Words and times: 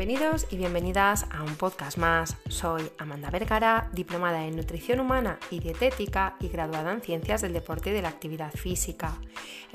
Bienvenidos 0.00 0.46
y 0.50 0.56
bienvenidas 0.56 1.26
a 1.30 1.42
un 1.42 1.56
podcast 1.56 1.98
más. 1.98 2.34
Soy 2.48 2.90
Amanda 2.96 3.28
Vergara, 3.28 3.90
diplomada 3.92 4.46
en 4.46 4.56
nutrición 4.56 4.98
humana 4.98 5.38
y 5.50 5.60
dietética 5.60 6.36
y 6.40 6.48
graduada 6.48 6.90
en 6.90 7.02
ciencias 7.02 7.42
del 7.42 7.52
deporte 7.52 7.90
y 7.90 7.92
de 7.92 8.00
la 8.00 8.08
actividad 8.08 8.50
física. 8.50 9.20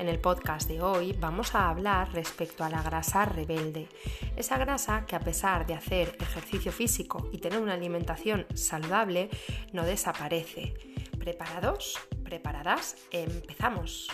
En 0.00 0.08
el 0.08 0.18
podcast 0.18 0.68
de 0.68 0.82
hoy 0.82 1.12
vamos 1.12 1.54
a 1.54 1.68
hablar 1.68 2.12
respecto 2.12 2.64
a 2.64 2.68
la 2.68 2.82
grasa 2.82 3.24
rebelde. 3.24 3.86
Esa 4.34 4.58
grasa 4.58 5.06
que 5.06 5.14
a 5.14 5.20
pesar 5.20 5.64
de 5.64 5.74
hacer 5.74 6.16
ejercicio 6.18 6.72
físico 6.72 7.30
y 7.30 7.38
tener 7.38 7.60
una 7.60 7.74
alimentación 7.74 8.46
saludable 8.52 9.30
no 9.72 9.84
desaparece. 9.84 10.74
¿Preparados? 11.20 12.00
¿Preparadas? 12.24 12.96
Empezamos. 13.12 14.08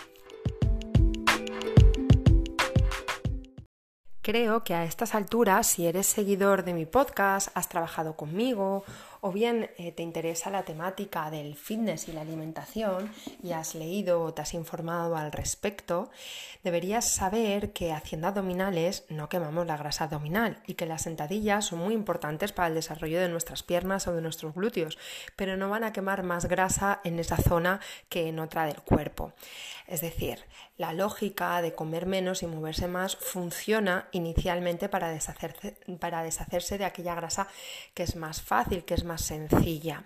Creo 4.23 4.63
que 4.63 4.73
a 4.73 4.85
estas 4.85 5.15
alturas, 5.15 5.67
si 5.67 5.85
eres 5.85 6.07
seguidor 6.07 6.63
de 6.63 6.73
mi 6.73 6.85
podcast, 6.85 7.49
has 7.55 7.67
trabajado 7.67 8.15
conmigo 8.15 8.85
o 9.25 9.31
bien 9.31 9.69
eh, 9.77 9.93
te 9.93 10.03
interesa 10.03 10.49
la 10.49 10.63
temática 10.63 11.31
del 11.31 11.55
fitness 11.55 12.09
y 12.09 12.11
la 12.11 12.21
alimentación 12.21 13.09
y 13.41 13.53
has 13.53 13.73
leído 13.73 14.21
o 14.21 14.33
te 14.33 14.41
has 14.41 14.53
informado 14.53 15.15
al 15.15 15.31
respecto, 15.31 16.09
deberías 16.61 17.07
saber 17.07 17.71
que 17.71 17.93
haciendo 17.93 18.27
abdominales 18.27 19.05
no 19.07 19.29
quemamos 19.29 19.65
la 19.65 19.77
grasa 19.77 20.03
abdominal 20.03 20.61
y 20.67 20.73
que 20.73 20.85
las 20.85 21.03
sentadillas 21.03 21.67
son 21.67 21.79
muy 21.79 21.93
importantes 21.93 22.51
para 22.51 22.67
el 22.67 22.75
desarrollo 22.75 23.21
de 23.21 23.29
nuestras 23.29 23.63
piernas 23.63 24.07
o 24.09 24.13
de 24.13 24.21
nuestros 24.21 24.53
glúteos, 24.53 24.97
pero 25.37 25.55
no 25.55 25.69
van 25.69 25.85
a 25.85 25.93
quemar 25.93 26.23
más 26.23 26.45
grasa 26.45 26.99
en 27.05 27.17
esa 27.17 27.37
zona 27.37 27.79
que 28.09 28.27
en 28.27 28.39
otra 28.39 28.65
del 28.65 28.81
cuerpo. 28.81 29.31
Es 29.87 30.01
decir, 30.01 30.39
la 30.77 30.91
lógica 30.91 31.61
de 31.61 31.75
comer 31.75 32.07
menos 32.07 32.43
y 32.43 32.47
moverse 32.47 32.89
más 32.89 33.15
funciona 33.15 34.09
inicialmente 34.13 34.89
para 34.89 35.09
deshacerse, 35.09 35.75
para 35.99 36.23
deshacerse 36.23 36.77
de 36.77 36.85
aquella 36.85 37.15
grasa 37.15 37.47
que 37.93 38.03
es 38.03 38.15
más 38.15 38.41
fácil, 38.41 38.85
que 38.85 38.93
es 38.93 39.03
más 39.03 39.21
sencilla. 39.21 40.03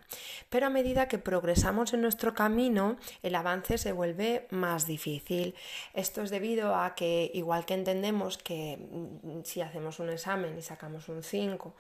Pero 0.50 0.68
a 0.68 0.70
medida 0.70 1.08
que 1.08 1.18
progresamos 1.18 1.94
en 1.94 2.02
nuestro 2.02 2.34
camino, 2.34 2.98
el 3.24 3.36
avance 3.36 3.78
se 3.78 3.92
vuelve 3.92 4.48
más 4.50 4.88
difícil. 4.88 5.56
Esto 5.94 6.22
es 6.22 6.30
debido 6.30 6.76
a 6.76 6.96
que, 6.96 7.32
igual 7.34 7.66
que 7.66 7.74
entendemos 7.74 8.38
que 8.38 8.78
mm, 8.78 9.44
si 9.44 9.62
hacemos 9.62 10.00
un 10.00 10.10
examen 10.10 10.58
y 10.58 10.62
sacamos 10.62 11.10
un 11.10 11.24
5, 11.24 11.76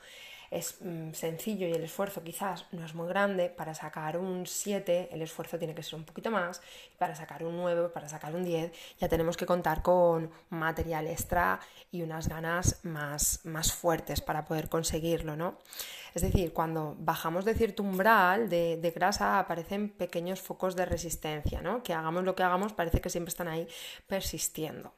es 0.51 0.77
mm, 0.81 1.13
sencillo 1.13 1.67
y 1.67 1.73
el 1.73 1.83
esfuerzo 1.83 2.23
quizás 2.23 2.65
no 2.71 2.85
es 2.85 2.93
muy 2.93 3.07
grande, 3.07 3.49
para 3.49 3.73
sacar 3.73 4.17
un 4.17 4.45
7 4.45 5.09
el 5.11 5.21
esfuerzo 5.21 5.57
tiene 5.57 5.75
que 5.75 5.83
ser 5.83 5.95
un 5.95 6.05
poquito 6.05 6.31
más, 6.31 6.61
para 6.97 7.15
sacar 7.15 7.43
un 7.43 7.57
9, 7.57 7.89
para 7.89 8.09
sacar 8.09 8.35
un 8.35 8.43
10 8.43 8.71
ya 8.99 9.07
tenemos 9.07 9.37
que 9.37 9.45
contar 9.45 9.81
con 9.81 10.31
material 10.49 11.07
extra 11.07 11.59
y 11.91 12.01
unas 12.01 12.27
ganas 12.27 12.79
más, 12.83 13.41
más 13.45 13.73
fuertes 13.73 14.21
para 14.21 14.45
poder 14.45 14.69
conseguirlo, 14.69 15.35
¿no? 15.35 15.57
Es 16.17 16.23
decir, 16.23 16.51
cuando 16.51 16.95
bajamos 16.97 17.45
de 17.45 17.53
cierto 17.53 17.83
umbral 17.83 18.49
de, 18.49 18.77
de 18.77 18.89
grasa 18.89 19.37
aparecen 19.37 19.89
pequeños 19.89 20.41
focos 20.41 20.75
de 20.75 20.83
resistencia, 20.83 21.61
¿no? 21.61 21.83
Que 21.83 21.93
hagamos 21.93 22.23
lo 22.23 22.33
que 22.33 22.41
hagamos 22.41 22.73
parece 22.73 23.01
que 23.01 23.11
siempre 23.11 23.29
están 23.29 23.47
ahí 23.47 23.67
persistiendo. 24.07 24.95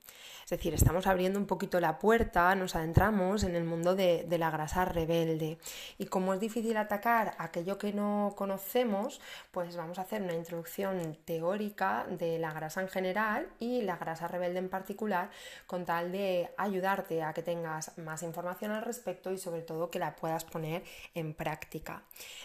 Es 0.50 0.58
decir, 0.58 0.74
estamos 0.74 1.06
abriendo 1.06 1.38
un 1.38 1.46
poquito 1.46 1.80
la 1.80 2.00
puerta, 2.00 2.56
nos 2.56 2.76
adentramos 2.76 3.44
en 3.44 3.56
el 3.56 3.66
mundo 3.66 3.96
de, 3.96 4.26
la 4.40 4.50
grasa 4.50 4.84
rebelde. 4.84 5.60
Y 6.00 6.08
como 6.08 6.34
es 6.34 6.40
difícil 6.40 6.76
atacar 6.78 7.36
aquello 7.38 7.78
que 7.78 7.94
no 7.94 8.34
conocemos, 8.36 9.22
pues 9.52 9.76
vamos 9.76 10.00
a 10.00 10.02
hacer 10.02 10.24
una 10.24 10.34
introducción 10.34 11.20
teórica 11.24 12.08
de 12.10 12.40
la 12.40 12.52
grasa 12.52 12.82
en 12.82 12.88
general 12.88 13.48
y 13.60 13.84
la 13.84 13.98
grasa 13.98 14.28
rebelde 14.28 14.58
en 14.58 14.70
particular, 14.70 15.30
con 15.68 15.86
tal 15.86 16.12
de 16.12 16.50
ayudarte 16.58 17.22
a 17.22 17.32
que 17.32 17.44
tengas 17.44 17.96
más 18.00 18.24
información 18.24 18.72
al 18.72 18.82
respecto 18.82 19.32
y 19.32 19.38
sobre 19.38 19.62
todo 19.62 19.92
que 19.92 20.00
la 20.00 20.16
puedas 20.16 20.46
poner 20.46 20.82
en 21.14 21.34
práctica. 21.34 22.04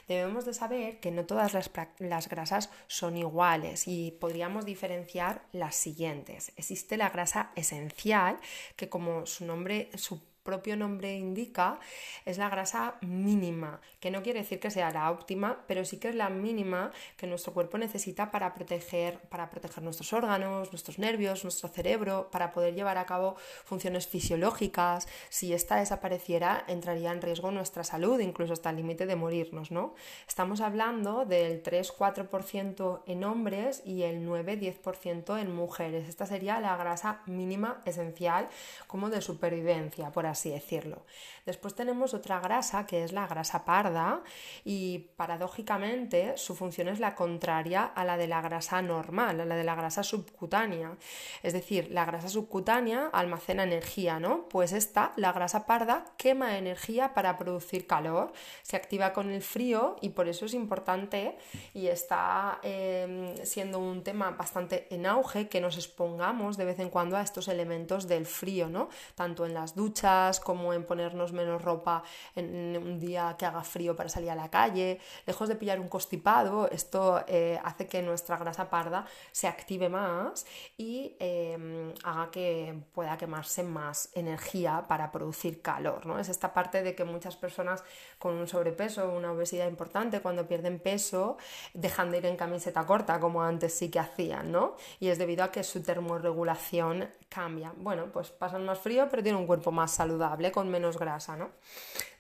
Debemos 0.09 0.45
de 0.45 0.55
saber 0.55 1.01
que 1.01 1.11
no 1.11 1.25
todas 1.25 1.53
las, 1.55 2.29
grasas 2.29 2.71
son 2.87 3.17
iguales 3.17 3.89
y 3.89 4.13
podríamos 4.13 4.65
diferenciar 4.65 5.47
las 5.53 5.77
siguientes. 5.77 6.53
Existe 6.57 6.97
la 6.97 7.11
grasa 7.11 7.51
esencial 7.57 8.39
que 8.77 8.89
como 8.89 9.27
su 9.27 9.45
nombre, 9.45 9.91
su 9.95 10.23
propio 10.45 10.77
nombre 10.77 11.17
indica, 11.17 11.81
es 12.27 12.39
la 12.39 12.51
grasa 12.51 12.97
mínima, 13.01 13.81
que 13.99 14.11
no 14.11 14.23
quiere 14.23 14.41
decir 14.41 14.61
que 14.61 14.71
sea 14.71 14.91
la 14.91 15.11
óptima, 15.11 15.65
pero 15.67 15.85
sí 15.85 15.99
que 15.99 16.11
es 16.11 16.15
la 16.15 16.29
mínima 16.29 16.93
que 17.17 17.27
nuestro 17.27 17.55
cuerpo 17.55 17.79
necesita 17.79 18.31
para 18.31 18.55
proteger, 18.55 19.19
para 19.31 19.49
proteger 19.49 19.83
nuestros 19.83 20.13
órganos, 20.13 20.71
nuestros 20.71 20.99
nervios, 20.99 21.45
nuestro 21.45 21.69
cerebro, 21.69 22.29
para 22.31 22.53
poder 22.53 22.75
llevar 22.75 22.99
a 22.99 23.07
cabo 23.07 23.37
funciones 23.65 24.07
fisiológicas. 24.07 25.09
Si 25.31 25.55
esta 25.55 25.77
desapareciera, 25.77 26.65
entraría 26.69 27.11
en 27.11 27.23
riesgo 27.23 27.51
nuestra 27.51 27.83
salud, 27.83 28.21
incluso 28.21 28.53
hasta 28.53 28.69
el 28.71 28.77
límite 28.77 29.07
de 29.07 29.17
morirnos, 29.17 29.71
¿no? 29.71 29.95
Estamos 30.29 30.61
hablando 30.61 31.25
del 31.25 31.63
3-4% 31.63 33.01
en 33.07 33.25
hombres 33.25 33.83
y 33.87 34.03
el 34.03 34.29
9-10% 34.29 35.41
en 35.41 35.55
mujeres. 35.55 36.07
Esta 36.07 36.27
sería 36.27 36.61
la 36.61 36.77
grasa 36.77 37.23
mínima 37.25 37.81
esencial 37.87 38.49
como 38.87 39.09
de 39.09 39.23
supervivencia, 39.23 40.11
por 40.11 40.27
así 40.27 40.34
decirlo. 40.43 41.05
Después 41.47 41.75
tenemos 41.75 42.15
otra 42.15 42.41
grasa 42.41 42.87
que 42.87 43.05
es 43.05 43.13
la 43.13 43.27
grasa 43.27 43.65
parda 43.65 44.23
y 44.65 45.11
paradójicamente 45.17 46.37
su 46.39 46.55
función 46.55 46.89
es 46.89 47.01
la 47.01 47.15
contraria 47.15 47.85
a 47.85 48.05
la 48.05 48.17
de 48.17 48.27
la 48.27 48.41
grasa 48.41 48.81
normal, 48.81 49.41
a 49.41 49.45
la 49.45 49.57
de 49.57 49.65
la 49.65 49.75
grasa 49.75 50.03
subcutánea. 50.03 50.97
Es 51.43 51.53
decir, 51.53 51.89
la 51.91 52.07
grasa 52.07 52.29
subcutánea 52.29 53.11
almacena 53.13 53.65
energía, 53.65 54.19
¿no? 54.19 54.49
Pues 54.49 54.73
esta, 54.73 55.13
la 55.17 55.33
grasa 55.33 55.67
parda, 55.67 56.07
quema 56.17 56.57
energía 56.57 57.13
para 57.13 57.37
producir 57.37 57.87
calor, 57.87 58.33
se 58.63 58.77
activa 58.77 59.13
con 59.13 59.31
el 59.31 59.43
frío 59.43 59.97
y 60.01 60.11
por 60.11 60.29
eso 60.29 60.47
es 60.47 60.55
importante 60.55 61.37
y 61.75 61.89
está 61.89 62.59
em, 62.63 63.37
siendo 63.45 63.79
un 63.79 64.03
tema 64.03 64.31
bastante 64.31 64.87
en 64.95 65.05
auge 65.07 65.49
que 65.49 65.61
nos 65.61 65.77
expongamos 65.77 66.57
de 66.57 66.65
vez 66.65 66.79
en 66.79 66.89
cuando 66.89 67.17
a 67.17 67.23
estos 67.23 67.49
elementos 67.49 68.09
del 68.09 68.25
frío, 68.25 68.69
¿no? 68.69 68.89
Tanto 69.15 69.45
en 69.45 69.53
las 69.53 69.75
duchas, 69.75 70.24
como 70.41 70.73
en 70.73 70.85
ponernos 70.85 71.33
menos 71.33 71.63
ropa 71.63 72.03
en 72.35 72.77
un 72.77 72.99
día 72.99 73.37
que 73.39 73.47
haga 73.47 73.63
frío 73.63 73.97
para 73.97 74.09
salir 74.09 74.31
a 74.31 74.35
la 74.35 74.51
calle, 74.51 75.01
lejos 75.27 75.49
de 75.49 75.57
pillar 75.57 75.81
un 75.81 75.89
constipado, 75.89 76.69
esto 76.71 77.23
eh, 77.27 77.61
hace 77.65 77.87
que 77.87 78.03
nuestra 78.03 78.37
grasa 78.37 78.69
parda 78.69 79.07
se 79.33 79.47
active 79.47 79.89
más 79.89 80.47
y 80.77 81.17
em, 81.19 81.93
haga 82.03 82.31
que 82.31 82.75
pueda 82.93 83.17
quemarse 83.17 83.63
más 83.63 84.11
energía 84.15 84.85
para 84.89 85.11
producir 85.11 85.63
calor. 85.63 86.07
¿no? 86.07 86.19
Es 86.19 86.29
esta 86.29 86.53
parte 86.53 86.83
de 86.83 86.95
que 86.95 87.05
muchas 87.05 87.37
personas 87.37 87.85
con 88.19 88.35
un 88.35 88.49
sobrepeso 88.49 89.05
una 89.15 89.33
obesidad 89.33 89.69
importante, 89.69 90.21
cuando 90.21 90.47
pierden 90.47 90.79
peso, 90.79 91.37
dejan 91.73 92.11
de 92.11 92.19
ir 92.19 92.27
en 92.27 92.37
camiseta 92.37 92.85
corta 92.87 93.21
como 93.21 93.43
antes 93.43 93.75
sí 93.75 93.91
que 93.91 93.99
hacían, 93.99 94.53
¿no? 94.53 94.77
Y 95.01 95.09
es 95.09 95.19
debido 95.19 95.45
a 95.45 95.51
que 95.51 95.63
su 95.65 95.83
termorregulación 95.83 97.09
cambia. 97.29 97.73
Bueno, 97.77 98.07
pues 98.13 98.31
pasan 98.31 98.65
más 98.65 98.79
frío, 98.79 99.09
pero 99.11 99.23
tienen 99.23 99.41
un 99.41 99.47
cuerpo 99.47 99.73
más 99.73 99.91
saludable, 99.91 100.14
con 100.53 100.71
menos 100.71 100.99
grasa, 100.99 101.37
¿no? 101.37 101.51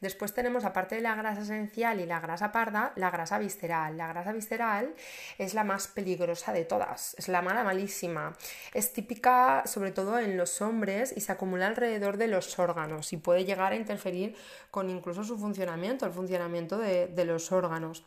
Después 0.00 0.34
tenemos, 0.34 0.64
aparte 0.64 0.96
de 0.96 1.00
la 1.00 1.14
grasa 1.14 1.42
esencial 1.42 2.00
y 2.00 2.06
la 2.06 2.20
grasa 2.20 2.52
parda, 2.52 2.92
la 2.96 3.10
grasa 3.10 3.38
visceral. 3.38 3.96
La 3.96 4.08
grasa 4.08 4.32
visceral 4.32 4.94
es 5.38 5.54
la 5.54 5.64
más 5.64 5.88
peligrosa 5.88 6.52
de 6.52 6.64
todas, 6.64 7.14
es 7.18 7.28
la 7.28 7.42
mala 7.42 7.64
malísima. 7.64 8.36
Es 8.72 8.92
típica 8.92 9.62
sobre 9.66 9.92
todo 9.92 10.18
en 10.18 10.36
los 10.36 10.60
hombres 10.60 11.14
y 11.16 11.20
se 11.20 11.32
acumula 11.32 11.66
alrededor 11.66 12.16
de 12.16 12.28
los 12.28 12.58
órganos 12.58 13.12
y 13.12 13.16
puede 13.16 13.44
llegar 13.44 13.72
a 13.72 13.76
interferir 13.76 14.36
con 14.70 14.90
incluso 14.90 15.24
su 15.24 15.38
funcionamiento, 15.38 16.06
el 16.06 16.12
funcionamiento 16.12 16.78
de, 16.78 17.06
de 17.06 17.24
los 17.24 17.50
órganos. 17.52 18.04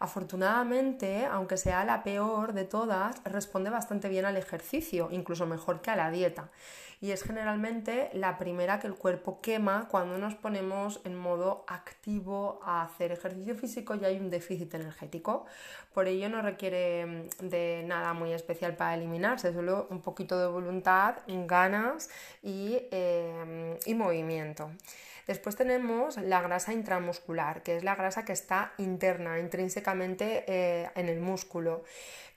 Afortunadamente, 0.00 1.26
aunque 1.26 1.56
sea 1.56 1.84
la 1.84 2.02
peor 2.04 2.52
de 2.52 2.64
todas, 2.64 3.20
responde 3.24 3.70
bastante 3.70 4.08
bien 4.08 4.24
al 4.24 4.36
ejercicio, 4.36 5.08
incluso 5.10 5.46
mejor 5.46 5.80
que 5.80 5.90
a 5.90 5.96
la 5.96 6.10
dieta. 6.10 6.50
Y 7.00 7.12
es 7.12 7.22
generalmente 7.22 8.10
la 8.12 8.38
primera 8.38 8.80
que 8.80 8.88
el 8.88 8.94
cuerpo 8.94 9.40
quema 9.40 9.86
cuando 9.88 10.18
nos 10.18 10.34
ponemos 10.34 11.00
en 11.04 11.16
modo 11.16 11.64
activo 11.68 12.60
a 12.64 12.82
hacer 12.82 13.12
ejercicio 13.12 13.54
físico 13.54 13.94
y 13.94 14.04
hay 14.04 14.18
un 14.18 14.30
déficit 14.30 14.74
energético. 14.74 15.46
Por 15.94 16.08
ello 16.08 16.28
no 16.28 16.42
requiere 16.42 17.06
mm, 17.06 17.48
de 17.48 17.84
nada 17.86 18.14
muy 18.14 18.32
especial 18.32 18.74
para 18.76 18.94
eliminarse, 18.94 19.52
solo 19.52 19.86
un 19.90 20.00
poquito 20.00 20.38
de 20.38 20.46
voluntad, 20.46 21.16
ganas 21.26 22.10
y, 22.42 22.78
eh, 22.90 23.78
y 23.86 23.94
movimiento. 23.94 24.70
Después 25.28 25.56
tenemos 25.56 26.16
la 26.16 26.40
grasa 26.40 26.72
intramuscular, 26.72 27.62
que 27.62 27.76
es 27.76 27.84
la 27.84 27.94
grasa 27.94 28.24
que 28.24 28.32
está 28.32 28.72
interna, 28.78 29.38
intrínsecamente 29.38 30.44
eh, 30.48 30.90
en 30.94 31.10
el 31.10 31.20
músculo 31.20 31.84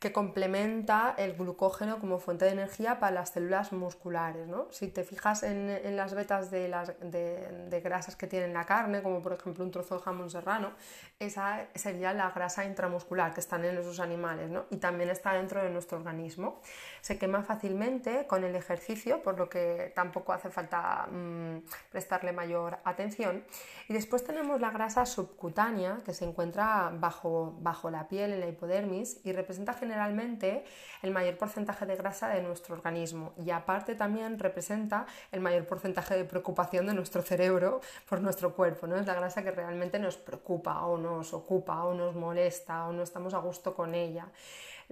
que 0.02 0.12
complementa 0.12 1.14
el 1.16 1.34
glucógeno 1.34 2.00
como 2.00 2.18
fuente 2.18 2.46
de 2.46 2.52
energía 2.52 3.00
para 3.00 3.12
las 3.12 3.30
células 3.30 3.72
musculares. 3.72 4.48
¿no? 4.48 4.66
Si 4.72 4.88
te 4.88 5.04
fijas 5.04 5.44
en, 5.44 5.96
las 5.96 6.16
vetas 6.16 6.50
de, 6.50 6.68
las, 6.68 7.00
de, 7.00 7.82
grasas 7.84 8.16
que 8.16 8.26
tiene 8.26 8.48
la 8.48 8.66
carne, 8.66 9.04
como 9.04 9.22
por 9.22 9.34
ejemplo 9.34 9.64
un 9.64 9.70
trozo 9.70 9.98
de 9.98 10.02
jamón 10.02 10.32
serrano, 10.32 10.72
esa 11.20 11.68
sería 11.76 12.14
la 12.14 12.32
grasa 12.32 12.66
intramuscular 12.66 13.32
que 13.36 13.42
están 13.42 13.64
en 13.64 13.78
esos 13.78 14.00
animales 14.00 14.50
¿no? 14.50 14.66
y 14.72 14.78
también 14.78 15.12
está 15.12 15.34
dentro 15.34 15.62
de 15.62 15.70
nuestro 15.70 16.00
organismo. 16.00 16.62
Se 17.02 17.20
quema 17.20 17.44
fácilmente 17.44 18.26
con 18.26 18.44
el 18.44 18.56
ejercicio, 18.56 19.22
por 19.22 19.38
lo 19.38 19.50
que 19.50 19.92
tampoco 19.94 20.34
hace 20.34 20.50
falta 20.50 21.06
mm, 21.12 21.58
prestarle 21.92 22.32
mayor 22.32 22.80
atención. 22.84 23.44
Y 23.88 23.94
después 23.94 24.24
tenemos 24.24 24.62
la 24.62 24.72
grasa 24.72 25.06
subcutánea 25.06 26.00
que 26.06 26.14
se 26.14 26.26
encuentra 26.26 26.92
bajo, 26.94 27.58
bajo 27.60 27.90
la 27.90 28.08
piel, 28.08 28.34
en 28.34 28.40
la 28.40 28.48
hipodermis, 28.48 29.20
y 29.24 29.32
representa 29.34 29.74
generalmente 29.74 30.64
el 31.02 31.12
mayor 31.12 31.38
porcentaje 31.38 31.86
de 31.86 31.96
grasa 31.96 32.30
de 32.30 32.42
nuestro 32.42 32.76
organismo. 32.76 33.34
Y 33.38 33.52
aparte 33.52 33.96
también 33.96 34.40
representa 34.40 35.06
el 35.32 35.42
mayor 35.42 35.66
porcentaje 35.66 36.16
de 36.16 36.26
preocupación 36.26 36.86
de 36.88 36.94
nuestro 36.94 37.22
cerebro 37.22 37.82
por 38.08 38.22
nuestro 38.22 38.56
cuerpo. 38.56 38.88
¿no? 38.88 38.98
Es 38.98 39.06
la 39.06 39.16
grasa 39.16 39.44
que 39.44 39.52
realmente 39.52 40.00
nos 40.00 40.18
preocupa 40.18 40.86
o 40.86 40.98
nos 40.98 41.34
ocupa 41.34 41.84
o 41.84 41.94
nos 41.94 42.16
molesta 42.16 42.88
o 42.88 42.94
no 42.94 43.04
estamos 43.04 43.34
a 43.34 43.40
gusto 43.40 43.74
con 43.76 43.96
ella. 43.96 44.28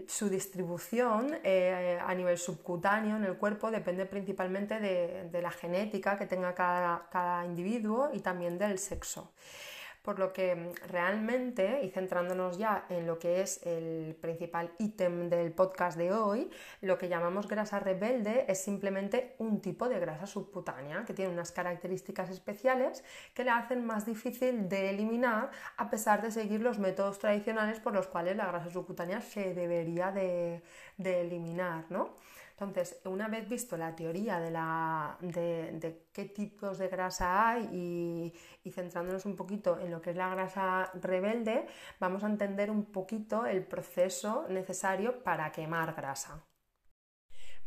Su 0.08 0.30
distribución 0.30 1.38
eh, 1.44 2.00
a 2.02 2.14
nivel 2.14 2.38
subcutáneo 2.38 3.18
en 3.18 3.24
el 3.24 3.38
cuerpo 3.38 3.72
depende 3.72 4.06
principalmente 4.06 4.80
de, 4.80 5.42
la 5.42 5.52
genética 5.52 6.18
que 6.18 6.26
tenga 6.26 6.54
cada 6.54 7.46
individuo 7.46 8.10
y 8.14 8.20
también 8.20 8.58
del 8.58 8.80
sexo 8.80 9.32
por 10.02 10.20
lo 10.20 10.34
que 10.34 10.56
mm, 10.56 10.88
realmente, 10.88 11.82
y 11.84 11.90
centrándonos 11.90 12.58
ya 12.58 12.86
en 12.90 13.06
lo 13.08 13.20
que 13.20 13.42
es 13.42 13.66
el 13.66 14.16
principal 14.20 14.72
ítem 14.80 15.30
del 15.30 15.52
podcast 15.52 15.98
de 15.98 16.12
hoy, 16.12 16.50
lo 16.82 16.98
que 16.98 17.10
llamamos 17.10 17.48
grasa 17.48 17.80
rebelde 17.80 18.46
es 18.48 18.62
simplemente 18.62 19.36
un 19.40 19.62
tipo 19.62 19.90
de 19.90 20.00
grasa 20.00 20.26
subcutánea 20.26 21.06
que 21.06 21.14
tiene 21.14 21.32
unas 21.32 21.52
características 21.52 22.30
especiales 22.30 23.04
que 23.34 23.44
la 23.44 23.58
hacen 23.58 23.86
más 23.86 24.06
difícil 24.06 24.70
de 24.70 24.90
eliminar 24.90 25.52
a 25.78 25.90
pesar 25.90 26.22
de 26.22 26.32
seguir 26.32 26.62
los 26.62 26.80
métodos 26.80 27.20
tradicionales 27.20 27.80
por 27.80 27.94
los 27.94 28.08
cuales 28.08 28.36
la 28.36 28.48
grasa 28.48 28.70
subcutánea 28.70 29.22
se 29.22 29.54
debería 29.54 30.12
de, 30.12 30.62
de 30.98 31.22
eliminar, 31.22 31.86
¿no? 31.90 32.16
Entonces, 32.66 33.00
una 33.06 33.28
vez 33.28 33.48
visto 33.48 33.78
la 33.78 33.96
teoría 33.96 34.40
de, 34.40 36.08
qué 36.12 36.26
tipos 36.26 36.78
de 36.78 36.88
grasa 36.88 37.50
hay 37.50 37.70
y, 37.72 38.34
y, 38.64 38.72
centrándonos 38.72 39.26
un 39.26 39.36
poquito 39.36 39.80
en 39.80 39.92
lo 39.92 40.02
que 40.02 40.12
es 40.12 40.16
la 40.16 40.30
grasa 40.30 40.92
rebelde, 41.02 41.68
vamos 42.00 42.24
a 42.24 42.28
entender 42.28 42.70
un 42.70 42.86
poquito 42.86 43.46
el 43.46 43.64
proceso 43.64 44.46
necesario 44.50 45.24
para 45.24 45.52
quemar 45.52 45.94
grasa. 45.96 46.44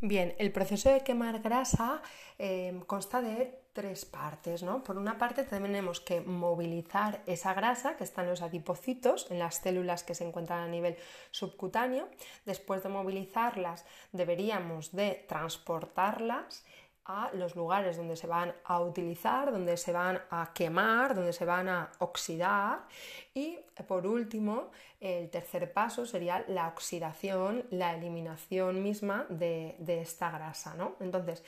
Bien, 0.04 0.34
el 0.38 0.50
proceso 0.50 0.92
de 0.92 1.02
quemar 1.02 1.40
grasa 1.42 2.02
eh, 2.36 2.82
consta 2.88 3.22
de 3.22 3.61
tres 3.72 4.04
partes, 4.04 4.62
¿no? 4.62 4.82
Por 4.82 4.98
una 4.98 5.18
parte 5.18 5.44
tenemos 5.44 6.00
que 6.00 6.20
movilizar 6.20 7.22
esa 7.26 7.54
grasa 7.54 7.96
que 7.96 8.04
está 8.04 8.22
en 8.22 8.28
los 8.28 8.42
adipocitos, 8.42 9.30
en 9.30 9.38
las 9.38 9.56
células 9.56 10.04
que 10.04 10.14
se 10.14 10.26
encuentran 10.26 10.60
a 10.60 10.68
nivel 10.68 10.96
subcutáneo. 11.30 12.08
Después 12.44 12.82
de 12.82 12.90
movilizarlas 12.90 13.84
deberíamos 14.12 14.92
de 14.92 15.24
transportarlas 15.28 16.64
a 17.04 17.30
los 17.34 17.56
lugares 17.56 17.96
donde 17.96 18.16
se 18.16 18.26
van 18.26 18.54
a 18.64 18.80
utilizar, 18.80 19.50
donde 19.50 19.76
se 19.76 19.92
van 19.92 20.22
a 20.30 20.52
quemar, 20.54 21.14
donde 21.14 21.32
se 21.32 21.44
van 21.44 21.68
a 21.68 21.90
oxidar 21.98 22.86
y 23.34 23.58
por 23.82 24.06
último 24.06 24.70
el 25.02 25.30
tercer 25.30 25.72
paso 25.72 26.06
sería 26.06 26.44
la 26.46 26.68
oxidación, 26.68 27.64
la 27.70 27.94
eliminación 27.96 28.84
misma 28.84 29.26
de, 29.28 29.74
esta 30.00 30.30
grasa. 30.30 30.74
¿no? 30.74 30.94
Entonces, 31.00 31.42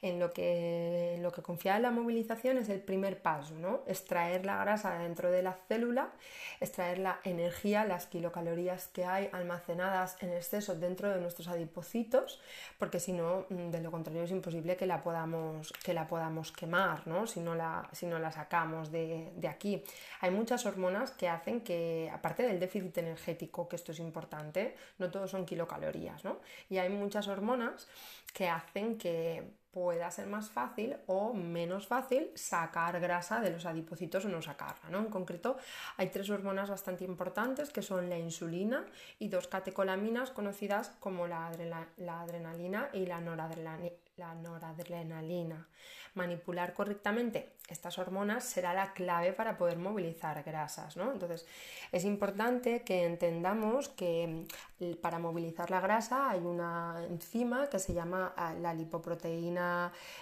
en 0.00 0.20
lo, 0.20 0.32
que, 0.32 1.14
en 1.16 1.22
lo 1.22 1.32
que 1.32 1.42
confía 1.42 1.76
en 1.76 1.82
la 1.82 1.90
movilización 1.90 2.56
es 2.56 2.68
el 2.68 2.80
primer 2.80 3.20
paso, 3.20 3.54
¿no? 3.54 3.82
extraer 3.88 4.46
la 4.46 4.58
grasa 4.58 4.96
dentro 4.98 5.30
de 5.30 5.42
la 5.42 5.58
célula, 5.68 6.12
extraer 6.60 6.98
la 6.98 7.20
energía, 7.24 7.84
las 7.84 8.06
kilocalorías 8.06 8.86
que 8.88 9.04
hay 9.04 9.28
almacenadas 9.32 10.16
en 10.20 10.32
exceso 10.32 10.76
dentro 10.76 11.10
de 11.10 11.20
nuestros 11.20 11.48
adipocitos, 11.48 12.40
porque 12.78 13.00
si 13.00 13.12
no, 13.12 13.46
mm, 13.50 13.70
de 13.70 13.80
lo 13.80 13.90
contrario 13.90 14.22
es 14.22 14.30
imposible 14.30 14.76
que 14.76 14.86
la 14.86 15.02
podamos, 15.02 15.72
que 15.84 15.94
la 15.94 16.06
podamos 16.06 16.52
quemar, 16.52 17.08
¿no? 17.08 17.26
si, 17.26 17.40
no 17.40 17.56
la, 17.56 17.88
si 17.92 18.06
no 18.06 18.20
la 18.20 18.30
sacamos 18.30 18.92
de, 18.92 19.32
de 19.34 19.48
aquí. 19.48 19.82
Hay 20.20 20.30
muchas 20.30 20.64
hormonas 20.64 21.10
que 21.10 21.28
hacen 21.28 21.60
que, 21.60 21.79
aparte 22.12 22.42
del 22.42 22.58
déficit 22.58 22.98
energético, 22.98 23.68
que 23.68 23.76
esto 23.76 23.92
es 23.92 23.98
importante, 23.98 24.76
no 24.98 25.10
todos 25.10 25.30
son 25.30 25.44
kilocalorías, 25.44 26.24
¿no? 26.24 26.40
Y 26.68 26.78
hay 26.78 26.88
muchas 26.88 27.28
hormonas 27.28 27.88
que 28.32 28.48
hacen 28.48 28.98
que 28.98 29.59
pueda 29.72 30.10
ser 30.10 30.26
más 30.26 30.50
fácil 30.50 30.96
o 31.06 31.32
menos 31.32 31.86
fácil 31.86 32.30
sacar 32.34 33.00
grasa 33.00 33.40
de 33.40 33.50
los 33.50 33.66
adipocitos 33.66 34.24
o 34.24 34.28
no 34.28 34.42
sacarla. 34.42 34.90
¿no? 34.90 34.98
En 34.98 35.06
concreto, 35.06 35.56
hay 35.96 36.08
tres 36.08 36.28
hormonas 36.30 36.70
bastante 36.70 37.04
importantes 37.04 37.70
que 37.70 37.82
son 37.82 38.10
la 38.10 38.18
insulina 38.18 38.86
y 39.18 39.28
dos 39.28 39.46
catecolaminas 39.48 40.30
conocidas 40.30 40.90
como 41.00 41.26
la, 41.26 41.46
adrenalina 41.46 42.90
y 42.92 43.06
la 43.06 43.20
noradrenalina 43.20 43.90
la 44.20 44.34
noradrenalina. 44.34 45.66
Manipular 46.14 46.74
correctamente 46.74 47.54
estas 47.68 47.98
hormonas 47.98 48.44
será 48.44 48.74
la 48.74 48.92
clave 48.92 49.32
para 49.32 49.56
poder 49.56 49.78
movilizar 49.78 50.42
grasas. 50.42 50.96
¿no? 50.96 51.12
Entonces, 51.12 51.46
es 51.92 52.04
importante 52.04 52.82
que 52.82 53.04
entendamos 53.04 53.88
que 53.88 54.44
mm, 54.78 54.94
para 55.00 55.18
movilizar 55.18 55.70
la 55.70 55.80
grasa 55.80 56.30
hay 56.30 56.40
una 56.40 57.02
enzima 57.08 57.68
que 57.68 57.78
se 57.78 57.94
llama 57.94 58.34
ah, 58.36 58.54
la 58.54 58.74
lipoproteína 58.74 59.59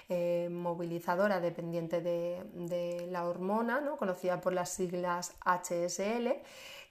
eh, 0.09 0.49
movilizadora 0.51 1.41
dependiente 1.41 2.01
de, 2.01 3.07
la 3.11 3.27
hormona, 3.27 3.81
¿no? 3.81 3.97
conocida 3.97 4.41
por 4.41 4.53
las 4.53 4.71
siglas 4.71 5.35
HSL 5.45 6.43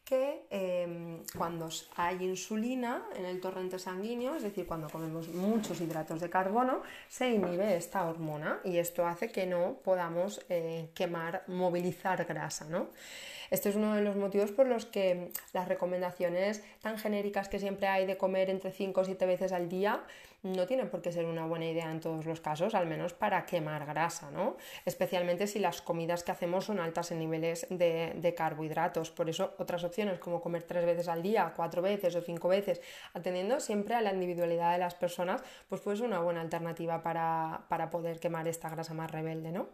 que 0.08 0.46
em, 0.52 1.22
cuando 1.38 1.68
hay 1.98 2.24
insulina 2.24 3.04
en 3.18 3.26
el 3.26 3.42
torrente 3.42 3.78
sanguíneo, 3.78 4.36
es 4.36 4.44
decir, 4.44 4.66
cuando 4.66 4.90
comemos 4.90 5.28
muchos 5.28 5.82
hidratos 5.82 6.22
de 6.22 6.30
carbono, 6.30 6.82
se 7.10 7.30
inhibe 7.30 7.76
esta 7.76 8.08
hormona 8.08 8.62
y 8.64 8.78
esto 8.78 9.06
hace 9.06 9.34
que 9.34 9.46
no 9.46 9.80
podamos 9.84 10.46
eh, 10.48 10.92
quemar, 10.94 11.44
movilizar 11.48 12.24
grasa. 12.24 12.66
¿no? 12.70 12.88
Este 13.52 13.68
es 13.68 13.76
uno 13.76 13.96
de 13.96 14.02
los 14.02 14.16
motivos 14.16 14.52
por 14.52 14.66
los 14.66 14.86
que 14.86 15.32
las 15.52 15.68
recomendaciones 15.68 16.64
tan 16.82 16.98
genéricas 16.98 17.50
que 17.50 17.60
siempre 17.60 17.88
hay 17.88 18.06
de 18.06 18.16
comer 18.16 18.50
entre 18.50 18.72
5 18.72 19.02
o 19.02 19.04
7 19.04 19.26
veces 19.26 19.52
al 19.52 19.68
día 19.68 20.04
no 20.44 20.66
tienen 20.66 20.90
por 20.90 21.02
qué 21.02 21.12
ser 21.12 21.26
una 21.26 21.46
buena 21.46 21.66
idea 21.66 21.92
en 21.92 22.00
todos 22.00 22.26
los 22.26 22.42
casos, 22.42 22.76
al 22.76 22.88
menos 22.88 23.14
para 23.14 23.46
quemar 23.46 23.86
grasa, 23.86 24.32
¿no? 24.32 24.58
Especialmente 24.86 25.48
si 25.48 25.60
las 25.60 25.82
comidas 25.82 26.24
que 26.24 26.32
hacemos 26.32 26.66
son 26.66 26.80
altas 26.80 27.12
en 27.12 27.20
niveles 27.20 27.68
de, 27.70 28.14
de 28.16 28.36
carbohidratos. 28.36 29.12
Por 29.12 29.30
eso 29.30 29.56
otras 29.58 29.84
opciones 29.84 30.20
como 30.20 30.42
comer 30.42 30.64
tres 30.64 30.86
veces 30.86 31.08
al 31.08 31.24
día, 31.24 31.54
cuatro 31.56 31.82
veces 31.82 32.16
o 32.16 32.22
cinco 32.22 32.48
veces, 32.48 32.82
atendiendo 33.14 33.60
siempre 33.60 33.96
a 33.96 34.02
la 34.02 34.14
individualidad 34.14 34.74
de 34.74 34.80
las 34.80 34.96
personas, 34.96 35.42
pues 35.70 35.82
puede 35.82 35.98
ser 35.98 36.06
una 36.06 36.20
buena 36.20 36.42
alternativa 36.42 37.02
para, 37.02 37.66
para 37.70 37.90
poder 37.90 38.20
quemar 38.20 38.48
esta 38.48 38.70
grasa 38.70 38.94
más 38.94 39.12
rebelde, 39.12 39.52
¿no? 39.52 39.70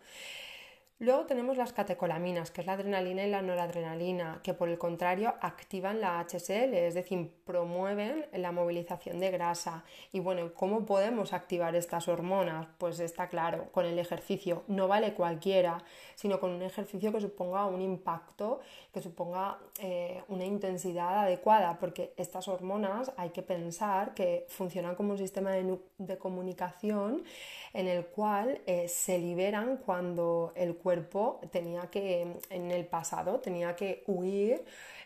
Luego 1.03 1.25
tenemos 1.25 1.57
las 1.57 1.73
catecolaminas, 1.73 2.49
que 2.49 2.61
es 2.61 2.67
la 2.67 2.73
adrenalina 2.73 3.25
y 3.25 3.29
la 3.29 3.41
noradrenalina, 3.41 4.39
que 4.41 4.53
por 4.53 4.69
el 4.69 4.77
contrario 4.77 5.33
activan 5.41 5.99
la 5.99 6.17
HSL, 6.21 6.73
es 6.75 6.93
decir, 6.93 7.29
promueven 7.43 8.25
la 8.31 8.53
movilización 8.53 9.19
de 9.19 9.29
grasa. 9.29 9.83
Y 10.13 10.21
bueno, 10.21 10.53
¿cómo 10.53 10.85
podemos 10.85 11.33
activar 11.33 11.75
estas 11.75 12.07
hormonas? 12.07 12.67
Pues 12.77 13.01
está 13.01 13.27
claro, 13.27 13.67
con 13.73 13.85
el 13.85 13.99
ejercicio. 13.99 14.63
No 14.69 14.87
vale 14.87 15.13
cualquiera, 15.13 15.83
sino 16.15 16.39
con 16.39 16.51
un 16.51 16.61
ejercicio 16.61 17.11
que 17.11 17.19
suponga 17.19 17.65
un 17.65 17.81
impacto, 17.81 18.61
que 18.93 19.01
suponga 19.01 19.57
eh, 19.79 20.23
una 20.29 20.45
intensidad 20.45 21.23
adecuada, 21.23 21.79
porque 21.79 22.13
estas 22.15 22.47
hormonas 22.47 23.11
hay 23.17 23.31
que 23.31 23.41
pensar 23.41 24.13
que 24.13 24.45
funcionan 24.47 24.95
como 24.95 25.11
un 25.11 25.17
sistema 25.17 25.51
de, 25.51 26.17
comunicación 26.17 27.23
en 27.73 27.87
el 27.87 28.05
cual 28.05 28.61
eh, 28.67 28.87
se 28.87 29.17
liberan 29.17 29.77
cuando 29.77 30.53
el 30.55 30.77
cuerpo 30.77 30.92
tenía 31.51 31.89
que, 31.89 32.37
en 32.49 32.71
el 32.71 32.85
pasado, 32.85 33.39
tenía 33.39 33.75
que 33.75 34.03
huir 34.07 34.63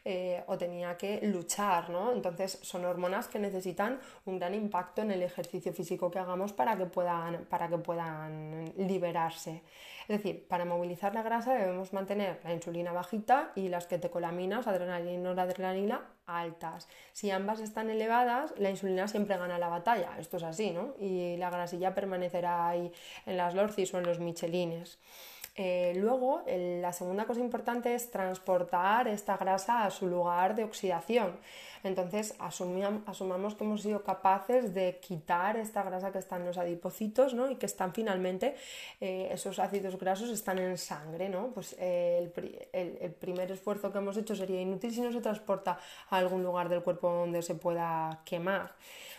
eh, 0.09 0.41
o 0.47 0.57
tenía 0.57 0.95
que 0.95 1.19
luchar, 1.23 1.89
¿no? 1.89 2.13
Entonces 2.13 2.59
son 2.61 2.85
hormonas 2.85 3.27
que 3.27 3.39
necesitan 3.39 3.99
un 4.25 4.39
gran 4.39 4.53
impacto 4.53 5.01
en 5.01 5.11
el 5.11 5.21
ejercicio 5.21 5.73
físico 5.73 6.09
que 6.09 6.19
hagamos 6.19 6.53
para 6.53 6.77
que 6.77 6.85
puedan, 6.85 7.45
para 7.45 7.67
que 7.67 7.77
puedan 7.77 8.71
liberarse. 8.77 9.63
Es 10.07 10.23
decir, 10.23 10.47
para 10.47 10.63
movilizar 10.63 11.13
la 11.13 11.23
grasa 11.23 11.53
debemos 11.53 11.91
mantener 11.91 12.39
la 12.45 12.53
insulina 12.53 12.93
bajita 12.93 13.51
y 13.55 13.67
las 13.67 13.87
ketecolaminas, 13.87 14.65
adrenalina 14.65 15.11
y 15.11 15.17
noradrenalina, 15.17 16.01
altas. 16.25 16.87
Si 17.11 17.29
ambas 17.29 17.59
están 17.59 17.89
elevadas, 17.89 18.53
la 18.57 18.69
insulina 18.69 19.09
siempre 19.09 19.37
gana 19.37 19.59
la 19.59 19.67
batalla. 19.67 20.17
Esto 20.19 20.37
es 20.37 20.43
así, 20.43 20.71
¿no? 20.71 20.93
Y 20.99 21.35
la 21.35 21.49
grasilla 21.49 21.93
permanecerá 21.93 22.69
ahí 22.69 22.93
en 23.25 23.35
las 23.35 23.53
lorcis 23.55 23.93
o 23.93 23.97
en 23.97 24.05
los 24.05 24.19
michelines. 24.19 24.99
Eh, 25.59 25.93
luego, 25.95 26.43
la 26.45 26.93
segunda 26.93 27.25
cosa 27.25 27.39
importante 27.39 27.95
es 27.95 28.11
transportar 28.11 29.07
esta 29.07 29.37
grasa 29.37 29.85
a 29.85 29.89
su 29.89 30.05
lugar 30.05 30.55
de 30.55 30.63
oxidación. 30.63 31.35
Entonces, 31.83 32.35
asumamos 32.39 33.55
que 33.55 33.63
hemos 33.63 33.81
sido 33.81 34.03
capaces 34.03 34.73
de 34.75 34.99
quitar 34.99 35.57
esta 35.57 35.81
grasa 35.81 36.11
que 36.11 36.19
está 36.19 36.35
en 36.35 36.45
los 36.45 36.57
adipocitos 36.59 37.33
¿no? 37.33 37.49
y 37.49 37.55
que 37.55 37.65
están 37.65 37.93
finalmente, 37.93 38.55
eh, 39.01 39.29
esos 39.31 39.57
ácidos 39.57 39.97
grasos 39.97 40.29
están 40.29 40.59
en 40.59 40.77
sangre. 40.77 41.27
¿no? 41.27 41.47
Pues 41.47 41.75
eh, 41.79 42.31
el, 42.73 42.97
el, 43.01 43.11
primer 43.13 43.51
esfuerzo 43.51 43.91
que 43.91 43.97
hemos 43.97 44.17
hecho 44.17 44.35
sería 44.35 44.61
inútil 44.61 44.93
si 44.93 45.01
no 45.01 45.11
se 45.11 45.21
transporta 45.21 45.79
a 46.09 46.17
algún 46.17 46.43
lugar 46.43 46.69
del 46.69 46.83
cuerpo 46.83 47.11
donde 47.11 47.41
se 47.41 47.55
pueda 47.55 48.21
quemar. 48.25 48.73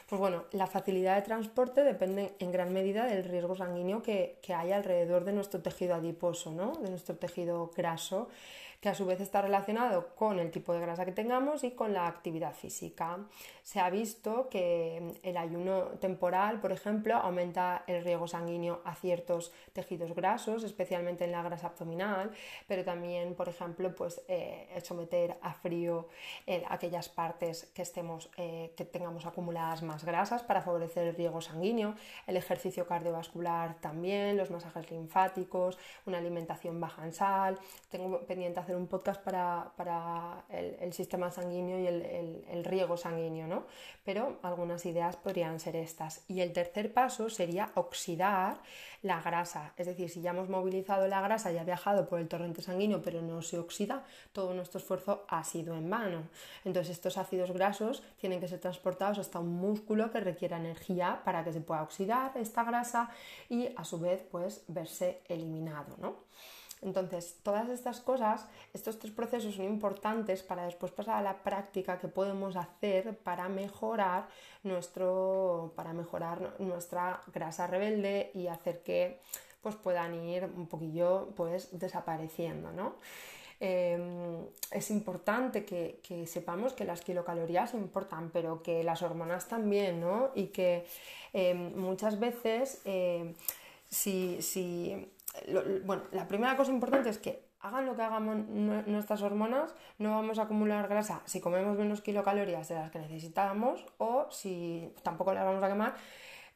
Pues 0.09 0.19
bueno, 0.19 0.45
la 0.53 0.67
facilidad 0.67 1.17
de 1.17 1.23
transporte 1.23 1.85
depende 1.85 2.35
en 2.38 2.50
gran 2.50 2.73
medida 2.73 3.05
del 3.05 3.25
riesgo 3.25 3.55
sanguíneo 3.55 4.03
que, 4.03 4.38
que 4.41 4.55
hay 4.55 4.73
alrededor 4.73 5.25
de 5.25 5.35
nuestro 5.35 5.61
tejido 5.61 5.95
adiposo, 5.95 6.50
¿no? 6.50 6.73
de 6.77 6.88
nuestro 6.88 7.17
tejido 7.17 7.71
graso 7.77 8.31
que 8.81 8.89
a 8.89 8.95
su 8.95 9.07
vez 9.07 9.21
está 9.21 9.43
relacionado 9.43 10.15
con 10.15 10.39
el 10.39 10.51
tipo 10.51 10.73
de 10.73 10.81
grasa 10.81 11.05
que 11.05 11.13
tengamos 11.13 11.65
y 11.65 11.73
con 11.73 11.93
la 11.93 12.07
actividad 12.07 12.55
física. 12.55 13.19
Se 13.63 13.81
ha 13.81 13.91
visto 13.91 14.49
que 14.49 15.15
el 15.23 15.37
ayuno 15.37 15.85
temporal, 16.01 16.61
por 16.61 16.73
ejemplo, 16.73 17.15
aumenta 17.17 17.83
el 17.87 18.05
riego 18.05 18.29
sanguíneo 18.29 18.81
a 18.85 18.95
ciertos 18.95 19.53
tejidos 19.73 20.15
grasos, 20.15 20.63
especialmente 20.65 21.25
en 21.25 21.33
la 21.33 21.43
grasa 21.43 21.69
abdominal, 21.69 22.31
pero 22.67 22.85
también, 22.85 23.35
por 23.35 23.49
ejemplo, 23.49 23.95
pues, 23.95 24.23
eh, 24.29 24.69
someter 24.83 25.37
a 25.43 25.53
frío 25.53 26.09
aquellas 26.69 27.09
partes 27.09 27.67
que, 27.75 27.83
estemos, 27.83 28.31
eh, 28.37 28.73
que 28.77 28.85
tengamos 28.85 29.27
acumuladas 29.27 29.83
más 29.83 30.05
grasas 30.05 30.43
para 30.43 30.63
favorecer 30.63 31.09
el 31.09 31.15
riego 31.15 31.41
sanguíneo, 31.41 31.95
el 32.27 32.37
ejercicio 32.37 32.87
cardiovascular 32.87 33.81
también, 33.81 34.37
los 34.37 34.51
masajes 34.51 34.91
linfáticos, 34.91 35.79
una 36.07 36.19
alimentación 36.19 36.81
baja 36.81 37.05
en 37.05 37.13
sal. 37.13 37.59
Tengo 37.91 38.21
pendiente 38.27 38.61
hacer 38.69 38.77
un 38.77 38.87
podcast 38.87 39.23
para, 39.23 40.45
el, 40.51 40.93
sistema 40.93 41.31
sanguíneo 41.31 41.79
y 41.81 41.87
el, 41.87 42.65
riego 42.65 42.99
sanguíneo, 42.99 43.47
¿no? 43.47 43.65
Pero 44.05 44.39
algunas 44.43 44.85
ideas 44.85 45.17
podrían 45.17 45.59
ser 45.59 45.75
estas. 45.75 46.23
Y 46.29 46.43
el 46.43 46.53
tercer 46.53 46.93
paso 46.93 47.31
sería 47.31 47.71
oxidar 47.77 48.61
la 49.01 49.23
grasa. 49.23 49.73
Es 49.79 49.87
decir, 49.87 50.11
si 50.11 50.21
ya 50.21 50.33
hemos 50.33 50.51
movilizado 50.51 51.09
la 51.09 51.23
grasa 51.23 51.51
y 51.51 51.57
ha 51.57 51.65
viajado 51.65 52.07
por 52.09 52.21
el 52.21 52.29
torrente 52.29 52.61
sanguíneo, 52.61 53.01
pero 53.01 53.23
no 53.23 53.41
se 53.41 53.59
oxida, 53.59 54.05
todo 54.33 54.53
nuestro 54.53 54.81
esfuerzo 54.81 55.25
ha 55.29 55.43
sido 55.45 55.75
en 55.75 55.89
vano. 55.89 56.25
Entonces, 56.67 56.93
estos 56.93 57.17
ácidos 57.17 57.53
grasos 57.53 58.03
tienen 58.19 58.39
que 58.39 58.49
ser 58.49 58.61
transportados 58.61 59.19
hasta 59.19 59.39
un 59.39 59.55
músculo 59.55 60.11
que 60.11 60.21
requiera 60.21 60.59
energía 60.59 61.23
para 61.25 61.43
que 61.43 61.55
se 61.55 61.63
pueda 61.63 61.83
oxidar 61.83 62.33
esta 62.37 62.65
grasa 62.65 63.09
y 63.49 63.71
a 63.77 63.85
su 63.85 63.99
vez, 63.99 64.23
pues, 64.31 64.63
verse 64.69 65.23
eliminado, 65.27 65.97
¿no? 65.99 66.17
Entonces, 66.83 67.39
todas 67.43 67.69
estas 67.69 68.01
cosas, 68.01 68.47
estos 68.73 68.99
tres 68.99 69.13
procesos 69.13 69.55
son 69.55 69.65
importantes 69.65 70.43
para 70.43 70.65
después 70.65 70.93
pasar 70.93 71.17
a 71.17 71.23
la 71.23 71.43
práctica 71.43 71.99
que 71.99 72.09
podemos 72.09 72.57
hacer 72.57 73.17
para 73.19 73.49
mejorar, 73.49 74.29
nuestro, 74.63 75.73
para 75.77 75.93
mejorar 75.93 76.55
nuestra 76.59 77.23
grasa 77.33 77.67
rebelde 77.67 78.31
y 78.35 78.47
hacer 78.47 78.83
que 78.83 79.21
pues, 79.63 79.75
puedan 79.77 80.15
ir 80.15 80.45
un 80.45 80.67
poquillo 80.67 81.31
pues, 81.37 81.79
desapareciendo. 81.79 82.73
¿no? 82.73 82.97
Em, 83.61 84.47
es 84.71 84.91
importante 84.91 85.65
que, 85.65 86.01
sepamos 86.27 86.73
que 86.75 86.85
las 86.85 87.01
kilocalorías 87.01 87.75
importan, 87.75 88.31
pero 88.31 88.63
que 88.63 88.85
las 88.85 89.03
hormonas 89.03 89.49
también, 89.49 90.01
¿no? 90.01 90.31
Y 90.35 90.47
que 90.47 90.87
em, 91.33 91.77
muchas 91.77 92.21
veces 92.21 92.81
eh, 92.85 93.35
si, 93.89 94.41
si 94.43 95.11
bueno, 95.85 96.03
la 96.13 96.27
primera 96.27 96.57
cosa 96.57 96.73
importante 96.73 97.09
es 97.09 97.19
que 97.19 97.49
hagan 97.61 97.87
lo 97.87 97.97
que 97.97 98.03
hagamos 98.03 98.37
nuestras 98.47 99.23
hormonas, 99.23 99.75
no 99.99 100.11
vamos 100.11 100.39
a 100.39 100.43
acumular 100.43 100.89
grasa 100.89 101.23
si 101.25 101.41
comemos 101.41 101.77
menos 101.77 102.01
kilocalorías 102.01 102.69
de 102.69 102.77
las 102.77 102.91
que 102.91 102.99
necesitamos 102.99 103.85
o 103.99 104.29
si 104.31 104.93
tampoco 105.03 105.33
las 105.33 105.45
vamos 105.45 105.63
a 105.63 105.69
quemar 105.69 105.95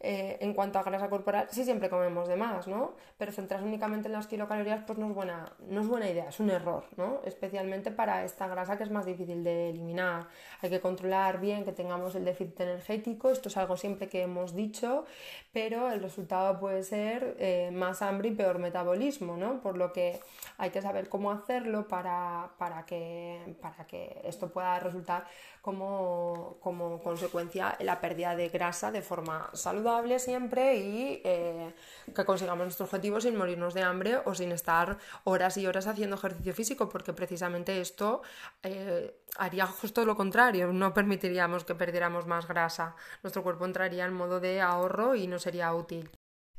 eh, 0.04 0.37
en 0.40 0.52
cuanto 0.52 0.80
a 0.80 0.82
grasa 0.82 1.09
corporal, 1.09 1.47
sí 1.52 1.62
siempre 1.62 1.88
comemos 1.88 2.26
de 2.26 2.35
más, 2.35 2.66
¿no? 2.66 2.94
Pero 3.18 3.30
centrarse 3.30 3.64
únicamente 3.64 4.09
en 4.09 4.14
las 4.14 4.26
kilocalorías 4.26 4.82
pues 4.85 4.99
no 4.99 5.06
es 5.06 5.14
buena, 5.14 5.52
no 5.68 5.80
es 5.80 5.87
buena 5.87 6.11
idea, 6.11 6.28
es 6.28 6.40
un 6.40 6.50
error, 6.50 6.87
¿no? 6.97 7.21
Especialmente 7.25 7.92
para 7.92 8.25
esta 8.25 8.49
grasa 8.49 8.76
que 8.76 8.82
es 8.82 8.90
más 8.90 9.06
difícil 9.06 9.44
de 9.44 9.71
eliminar. 9.71 10.26
Hay 10.61 10.71
que 10.71 10.80
controlar 10.80 11.40
bien 11.40 11.64
que 11.64 11.71
tengamos 11.71 12.16
el 12.16 12.25
déficit 12.25 12.59
energético, 12.59 13.30
esto 13.30 13.49
es 13.49 13.56
algo 13.56 13.76
siempre 13.76 14.09
que 14.09 14.23
hemos 14.23 14.56
dicho, 14.56 15.04
pero 15.52 15.88
el 15.88 16.02
resultado 16.02 16.59
puede 16.59 16.82
ser 16.82 17.37
eh, 17.38 17.71
más 17.73 18.02
hambre 18.02 18.30
y 18.30 18.32
peor 18.32 18.59
metabolismo, 18.59 19.37
¿no? 19.37 19.61
Por 19.61 19.76
lo 19.76 19.92
que 19.92 20.18
hay 20.59 20.71
que 20.71 20.82
saber 20.82 21.09
cómo 21.09 21.30
hacerlo 21.30 21.87
para, 21.87 22.50
para, 22.59 22.85
que, 22.87 23.54
para 23.61 23.87
que 23.87 24.21
esto 24.25 24.49
pueda 24.49 24.80
resultar 24.80 25.26
como, 25.61 26.56
como 26.61 27.00
consecuencia 27.00 27.76
la 27.78 28.00
pérdida 28.00 28.35
de 28.35 28.49
grasa 28.49 28.90
de 28.90 29.00
forma 29.00 29.49
saludable 29.52 29.91
siempre 30.18 30.76
y 30.76 31.20
eh, 31.25 31.75
que 32.14 32.25
consigamos 32.25 32.64
nuestro 32.64 32.84
objetivo 32.84 33.20
sin 33.20 33.37
morirnos 33.37 33.75
de 33.75 33.82
hambre 33.82 34.18
o 34.25 34.34
sin 34.34 34.52
estar 34.52 34.99
horas 35.25 35.56
y 35.56 35.66
horas 35.66 35.87
haciendo 35.87 36.16
ejercicio 36.16 36.54
físico, 36.54 36.88
porque 36.88 37.12
precisamente 37.12 37.80
esto 37.80 38.22
eh, 38.62 39.14
haría 39.38 39.66
justo 39.66 40.04
lo 40.04 40.16
contrario, 40.16 40.72
no 40.72 40.92
permitiríamos 40.92 41.64
que 41.64 41.75
perdiéramos 41.75 42.26
más 42.26 42.46
grasa, 42.46 42.96
nuestro 43.22 43.42
cuerpo 43.42 43.64
entraría 43.64 44.06
en 44.06 44.14
modo 44.14 44.40
de 44.40 44.61
ahorro 44.61 45.14
y 45.14 45.26
no 45.26 45.38
sería 45.38 45.72
útil. 45.75 46.11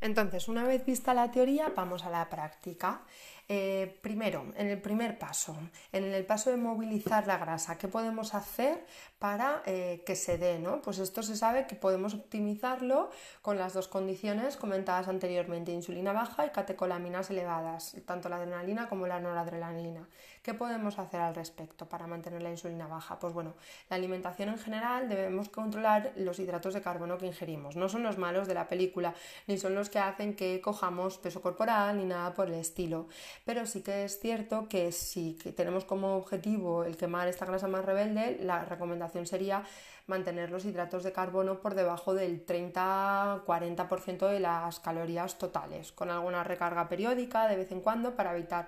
Entonces, 0.02 0.50
una 0.50 0.66
vez 0.66 0.86
vista 0.86 1.14
la 1.14 1.32
teoría, 1.32 1.72
vamos 1.74 2.04
a 2.04 2.10
la 2.10 2.30
práctica. 2.30 3.04
Eh, 3.50 4.00
primero, 4.02 4.46
en 4.56 4.68
el 4.68 4.80
primer 4.82 5.20
paso, 5.20 5.56
en 5.92 6.06
el 6.06 6.26
paso 6.26 6.50
de 6.50 6.56
movilizar 6.56 7.28
la 7.28 7.38
grasa, 7.38 7.78
¿qué 7.78 7.90
podemos 7.90 8.34
hacer 8.36 8.86
para 9.20 9.62
eh, 9.66 10.02
que 10.06 10.16
se 10.16 10.38
dé? 10.38 10.60
¿no? 10.60 10.82
Pues 10.82 11.00
esto 11.00 11.24
se 11.24 11.36
sabe 11.36 11.68
que 11.68 11.76
podemos 11.76 12.14
optimizarlo 12.14 13.10
con 13.42 13.58
las 13.58 13.74
dos 13.74 13.90
condiciones 13.90 14.56
comentadas 14.56 15.10
anteriormente, 15.10 15.74
insulina 15.74 16.14
baja 16.14 16.46
y 16.46 16.52
catecolaminas 16.52 17.30
elevadas, 17.32 17.98
tanto 18.06 18.30
la 18.30 18.38
adrenalina 18.38 18.88
como 18.88 19.08
la 19.08 19.20
noradrenalina. 19.20 20.08
¿Qué 20.42 20.54
podemos 20.54 21.00
hacer 21.00 21.22
al 21.22 21.36
respecto 21.36 21.88
para 21.88 22.08
mantener 22.08 22.42
la 22.42 22.50
insulina 22.50 22.88
baja? 22.88 23.20
Pues 23.20 23.34
bueno, 23.34 23.56
la 23.90 23.98
alimentación 23.98 24.50
en 24.50 24.58
general 24.58 25.10
debemos 25.10 25.50
controlar 25.50 26.14
los 26.16 26.40
hidratos 26.40 26.74
de 26.74 26.82
carbono 26.82 27.18
que 27.18 27.28
ingerimos. 27.28 27.76
No 27.76 27.88
son 27.88 28.04
los 28.04 28.18
malos 28.18 28.48
de 28.48 28.54
la 28.54 28.68
película, 28.68 29.14
ni 29.48 29.58
son 29.58 29.76
los 29.76 29.90
que 29.90 30.00
hacen 30.00 30.36
que 30.36 30.60
cojamos 30.62 31.18
peso 31.18 31.42
corporal, 31.42 31.98
ni 31.98 32.06
nada 32.06 32.34
por 32.34 32.48
el 32.48 32.56
estilo 32.56 33.08
pero 33.46 33.66
sí 33.66 33.82
que 33.82 34.06
es 34.06 34.20
cierto 34.20 34.68
que 34.68 34.92
si 34.92 35.34
tenemos 35.56 35.86
como 35.86 36.16
objetivo 36.16 36.84
el 36.84 36.98
quemar 36.98 37.28
esta 37.28 37.46
grasa 37.46 37.68
más 37.68 37.86
rebelde, 37.86 38.38
la 38.42 38.66
recomendación 38.66 39.26
sería 39.26 39.64
mantener 40.08 40.52
los 40.52 40.66
hidratos 40.66 41.04
de 41.04 41.14
carbono 41.14 41.60
por 41.60 41.76
debajo 41.76 42.14
del 42.14 42.46
30-40% 42.46 44.28
de 44.28 44.40
las 44.40 44.80
calorías 44.80 45.38
totales, 45.38 45.92
con 45.92 46.10
alguna 46.10 46.44
recarga 46.44 46.90
periódica 46.90 47.48
de 47.48 47.56
vez 47.56 47.72
en 47.72 47.82
cuando 47.82 48.16
para 48.16 48.36
evitar 48.36 48.68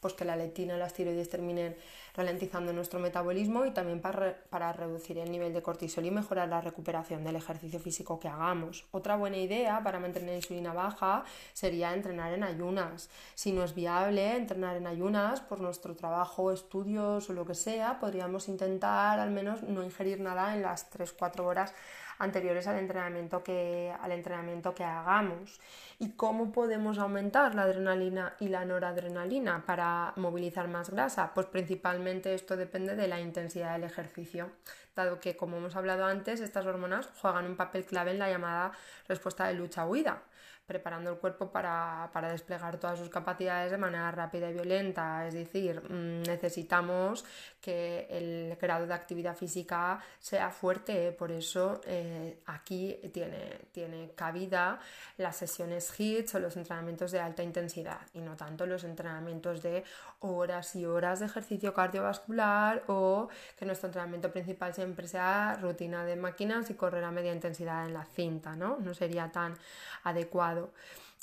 pues, 0.00 0.14
que 0.14 0.24
la 0.24 0.36
lectina 0.36 0.76
y 0.76 0.78
las 0.78 0.92
tiroides 0.92 1.30
terminen 1.30 1.76
ralentizando 2.16 2.72
nuestro 2.72 2.98
metabolismo 2.98 3.66
y 3.66 3.70
también 3.72 4.00
para, 4.00 4.72
reducir 4.72 5.18
el 5.18 5.30
nivel 5.30 5.52
de 5.52 5.62
cortisol 5.62 6.06
y 6.06 6.10
mejorar 6.10 6.48
la 6.48 6.60
recuperación 6.60 7.22
del 7.24 7.36
ejercicio 7.36 7.78
físico 7.78 8.18
que 8.18 8.28
hagamos. 8.28 8.86
Otra 8.90 9.16
buena 9.16 9.36
idea 9.36 9.82
para 9.82 10.00
mantener 10.00 10.30
la 10.30 10.36
insulina 10.36 10.72
baja 10.72 11.24
sería 11.52 11.92
entrenar 11.92 12.32
en 12.32 12.42
ayunas. 12.42 13.10
Si 13.34 13.52
no 13.52 13.64
es 13.64 13.74
viable 13.74 14.36
entrenar 14.36 14.76
en 14.76 14.86
ayunas 14.86 15.40
por 15.40 15.60
nuestro 15.60 15.94
trabajo, 15.94 16.52
estudios 16.52 17.28
o 17.28 17.32
lo 17.32 17.44
que 17.44 17.54
sea, 17.54 17.98
podríamos 18.00 18.48
intentar 18.48 19.18
al 19.20 19.30
menos 19.30 19.62
no 19.62 19.82
ingerir 19.82 20.20
nada 20.20 20.54
en 20.54 20.62
las 20.62 20.90
3-4 20.90 21.40
horas 21.40 21.74
anteriores 22.18 22.66
al 22.66 22.78
entrenamiento 22.78 23.42
que, 23.42 23.94
al 24.00 24.12
entrenamiento 24.12 24.74
que 24.74 24.84
hagamos. 24.84 25.60
¿Y 25.98 26.10
cómo 26.10 26.52
podemos 26.52 26.98
aumentar 26.98 27.54
la 27.54 27.62
adrenalina 27.62 28.34
y 28.40 28.48
la 28.48 28.64
noradrenalina 28.64 29.64
para 29.66 30.12
movilizar 30.16 30.68
más 30.68 30.90
grasa? 30.90 31.32
Pues 31.34 31.46
principalmente 31.46 32.05
esto 32.06 32.56
depende 32.56 32.96
de 32.96 33.08
la 33.08 33.20
intensidad 33.20 33.72
del 33.72 33.84
ejercicio, 33.84 34.50
dado 34.94 35.20
que, 35.20 35.36
como 35.36 35.56
hemos 35.56 35.76
hablado 35.76 36.04
antes, 36.04 36.40
estas 36.40 36.66
hormonas 36.66 37.08
juegan 37.20 37.46
un 37.46 37.56
papel 37.56 37.84
clave 37.84 38.12
en 38.12 38.18
la 38.18 38.30
llamada 38.30 38.72
respuesta 39.08 39.46
de 39.46 39.54
lucha-huida 39.54 40.22
preparando 40.66 41.10
el 41.10 41.18
cuerpo 41.18 41.50
para, 41.50 42.10
desplegar 42.30 42.78
todas 42.78 42.98
sus 42.98 43.08
capacidades 43.08 43.70
de 43.70 43.78
manera 43.78 44.10
rápida 44.10 44.50
y 44.50 44.54
violenta. 44.54 45.26
Es 45.26 45.34
decir, 45.34 45.80
mm, 45.80 46.22
necesitamos 46.22 47.24
que 47.60 48.06
el 48.10 48.56
grado 48.60 48.86
de 48.86 48.94
actividad 48.94 49.36
física 49.36 50.00
sea 50.18 50.50
fuerte. 50.50 51.12
Por 51.12 51.30
eso 51.30 51.80
eh, 51.86 52.40
aquí 52.46 52.98
tiene, 53.12 53.68
tiene 53.72 54.10
cabida 54.14 54.80
las 55.18 55.36
sesiones 55.36 55.90
HIIT 55.96 56.34
o 56.34 56.38
los 56.40 56.56
entrenamientos 56.56 57.12
de 57.12 57.20
alta 57.20 57.42
intensidad 57.42 58.00
y 58.14 58.20
no 58.20 58.36
tanto 58.36 58.66
los 58.66 58.84
entrenamientos 58.84 59.62
de 59.62 59.84
horas 60.20 60.74
y 60.74 60.86
horas 60.86 61.20
de 61.20 61.26
ejercicio 61.26 61.72
cardiovascular 61.74 62.82
o 62.88 63.28
que 63.58 63.66
nuestro 63.66 63.88
entrenamiento 63.88 64.30
principal 64.30 64.74
siempre 64.74 65.06
sea 65.06 65.58
rutina 65.60 66.04
de 66.04 66.16
máquinas 66.16 66.70
y 66.70 66.74
correr 66.74 67.04
a 67.04 67.10
media 67.10 67.32
intensidad 67.32 67.86
en 67.86 67.94
la 67.94 68.04
cinta, 68.04 68.56
¿no? 68.56 68.78
No 68.78 68.94
sería 68.94 69.30
tan 69.30 69.56
adecuado. 70.04 70.55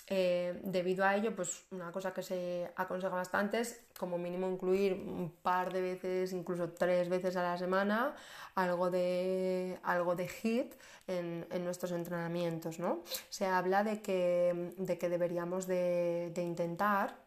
Eh, 0.07 0.59
debido 0.63 1.05
a 1.05 1.15
ello, 1.15 1.33
pues 1.33 1.65
una 1.71 1.91
cosa 1.91 2.13
que 2.13 2.21
se 2.21 2.69
aconseja 2.75 3.15
bastante 3.15 3.61
es 3.61 3.85
como 3.97 4.17
mínimo 4.17 4.49
incluir 4.49 4.93
un 4.93 5.31
par 5.41 5.71
de 5.71 5.81
veces, 5.81 6.33
incluso 6.33 6.73
tres 6.73 7.07
veces 7.07 7.37
a 7.37 7.43
la 7.43 7.57
semana, 7.57 8.15
algo 8.55 8.91
de, 8.91 9.79
algo 9.83 10.15
de 10.15 10.27
HIT 10.27 10.73
en, 11.07 11.63
nuestros 11.63 11.93
entrenamientos. 11.93 12.79
¿no? 12.79 13.03
Se 13.29 13.45
habla 13.45 13.83
de 13.83 14.01
que, 14.01 14.73
de 14.77 14.97
que 14.97 15.07
deberíamos 15.07 15.67
de, 15.67 16.31
de 16.35 16.41
intentar 16.43 17.23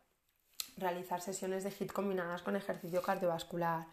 realizar 0.77 1.21
sesiones 1.21 1.65
de 1.65 1.71
HIIT 1.71 1.93
combinadas 1.93 2.43
con 2.43 2.55
ejercicio 2.57 3.01
cardiovascular. 3.01 3.87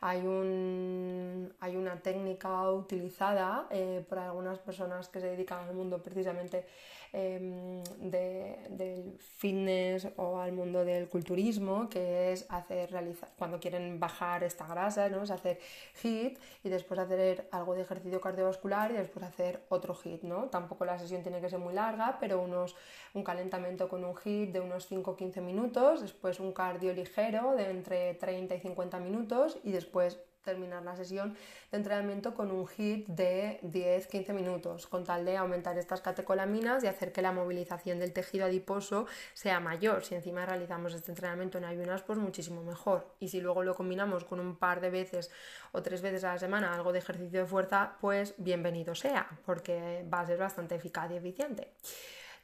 Hay, 0.00 0.20
un, 0.20 1.52
hay 1.60 1.76
una 1.76 2.00
técnica 2.00 2.70
utilizada 2.70 3.66
eh, 3.70 4.04
por 4.08 4.18
algunas 4.18 4.58
personas 4.60 5.08
que 5.08 5.20
se 5.20 5.26
dedican 5.26 5.68
al 5.68 5.74
mundo 5.74 6.00
precisamente 6.02 6.66
Em, 7.12 7.82
del 8.00 9.16
fitness 9.18 10.08
o 10.16 10.38
al 10.40 10.52
mundo 10.52 10.84
del 10.84 11.08
culturismo, 11.08 11.88
que 11.88 12.32
es 12.32 12.44
hacer 12.50 12.90
realizar, 12.90 13.30
cuando 13.38 13.58
quieren 13.58 13.98
bajar 13.98 14.44
esta 14.44 14.66
grasa, 14.66 15.08
¿no? 15.08 15.22
es 15.22 15.30
hacer 15.30 15.58
HIIT 16.02 16.38
y 16.64 16.68
después 16.68 17.00
hacer 17.00 17.48
algo 17.50 17.74
de 17.74 17.82
ejercicio 17.82 18.20
cardiovascular 18.20 18.90
y 18.90 18.94
después 18.94 19.24
hacer 19.24 19.62
otro 19.70 19.94
HIIT. 19.94 20.24
¿no? 20.24 20.50
Tampoco 20.50 20.84
la 20.84 20.98
sesión 20.98 21.22
tiene 21.22 21.40
que 21.40 21.48
ser 21.48 21.58
muy 21.58 21.72
larga, 21.72 22.18
pero 22.20 22.42
unos, 22.42 22.76
un 23.14 23.24
calentamiento 23.24 23.88
con 23.88 24.04
un 24.04 24.14
HIIT 24.14 24.52
de 24.52 24.60
unos 24.60 24.90
5-15 24.90 25.40
minutos, 25.40 26.02
después 26.02 26.40
un 26.40 26.52
cardio 26.52 26.92
ligero 26.92 27.54
de 27.54 27.70
entre 27.70 28.14
30 28.14 28.54
y 28.54 28.60
50 28.60 29.00
minutos 29.00 29.58
y 29.64 29.72
después 29.72 30.18
terminar 30.42 30.82
la 30.82 30.96
sesión 30.96 31.36
de 31.70 31.76
entrenamiento 31.76 32.34
con 32.34 32.50
un 32.50 32.66
HIT 32.66 33.06
de 33.08 33.60
10-15 33.62 34.32
minutos, 34.32 34.86
con 34.86 35.04
tal 35.04 35.24
de 35.24 35.36
aumentar 35.36 35.78
estas 35.78 36.00
catecolaminas 36.00 36.84
y 36.84 36.86
hacer 36.86 37.12
que 37.12 37.22
la 37.22 37.32
movilización 37.32 37.98
del 37.98 38.12
tejido 38.12 38.46
adiposo 38.46 39.06
sea 39.34 39.60
mayor. 39.60 40.04
Si 40.04 40.14
encima 40.14 40.46
realizamos 40.46 40.94
este 40.94 41.12
entrenamiento 41.12 41.58
en 41.58 41.64
ayunas, 41.64 42.02
pues 42.02 42.18
muchísimo 42.18 42.62
mejor. 42.62 43.14
Y 43.20 43.28
si 43.28 43.40
luego 43.40 43.62
lo 43.62 43.74
combinamos 43.74 44.24
con 44.24 44.40
un 44.40 44.56
par 44.56 44.80
de 44.80 44.90
veces 44.90 45.30
o 45.72 45.82
tres 45.82 46.02
veces 46.02 46.24
a 46.24 46.32
la 46.32 46.38
semana 46.38 46.74
algo 46.74 46.92
de 46.92 46.98
ejercicio 46.98 47.40
de 47.40 47.46
fuerza, 47.46 47.96
pues 48.00 48.34
bienvenido 48.38 48.94
sea, 48.94 49.28
porque 49.44 50.04
va 50.12 50.20
a 50.20 50.26
ser 50.26 50.38
bastante 50.38 50.74
eficaz 50.74 51.10
y 51.10 51.16
eficiente. 51.16 51.72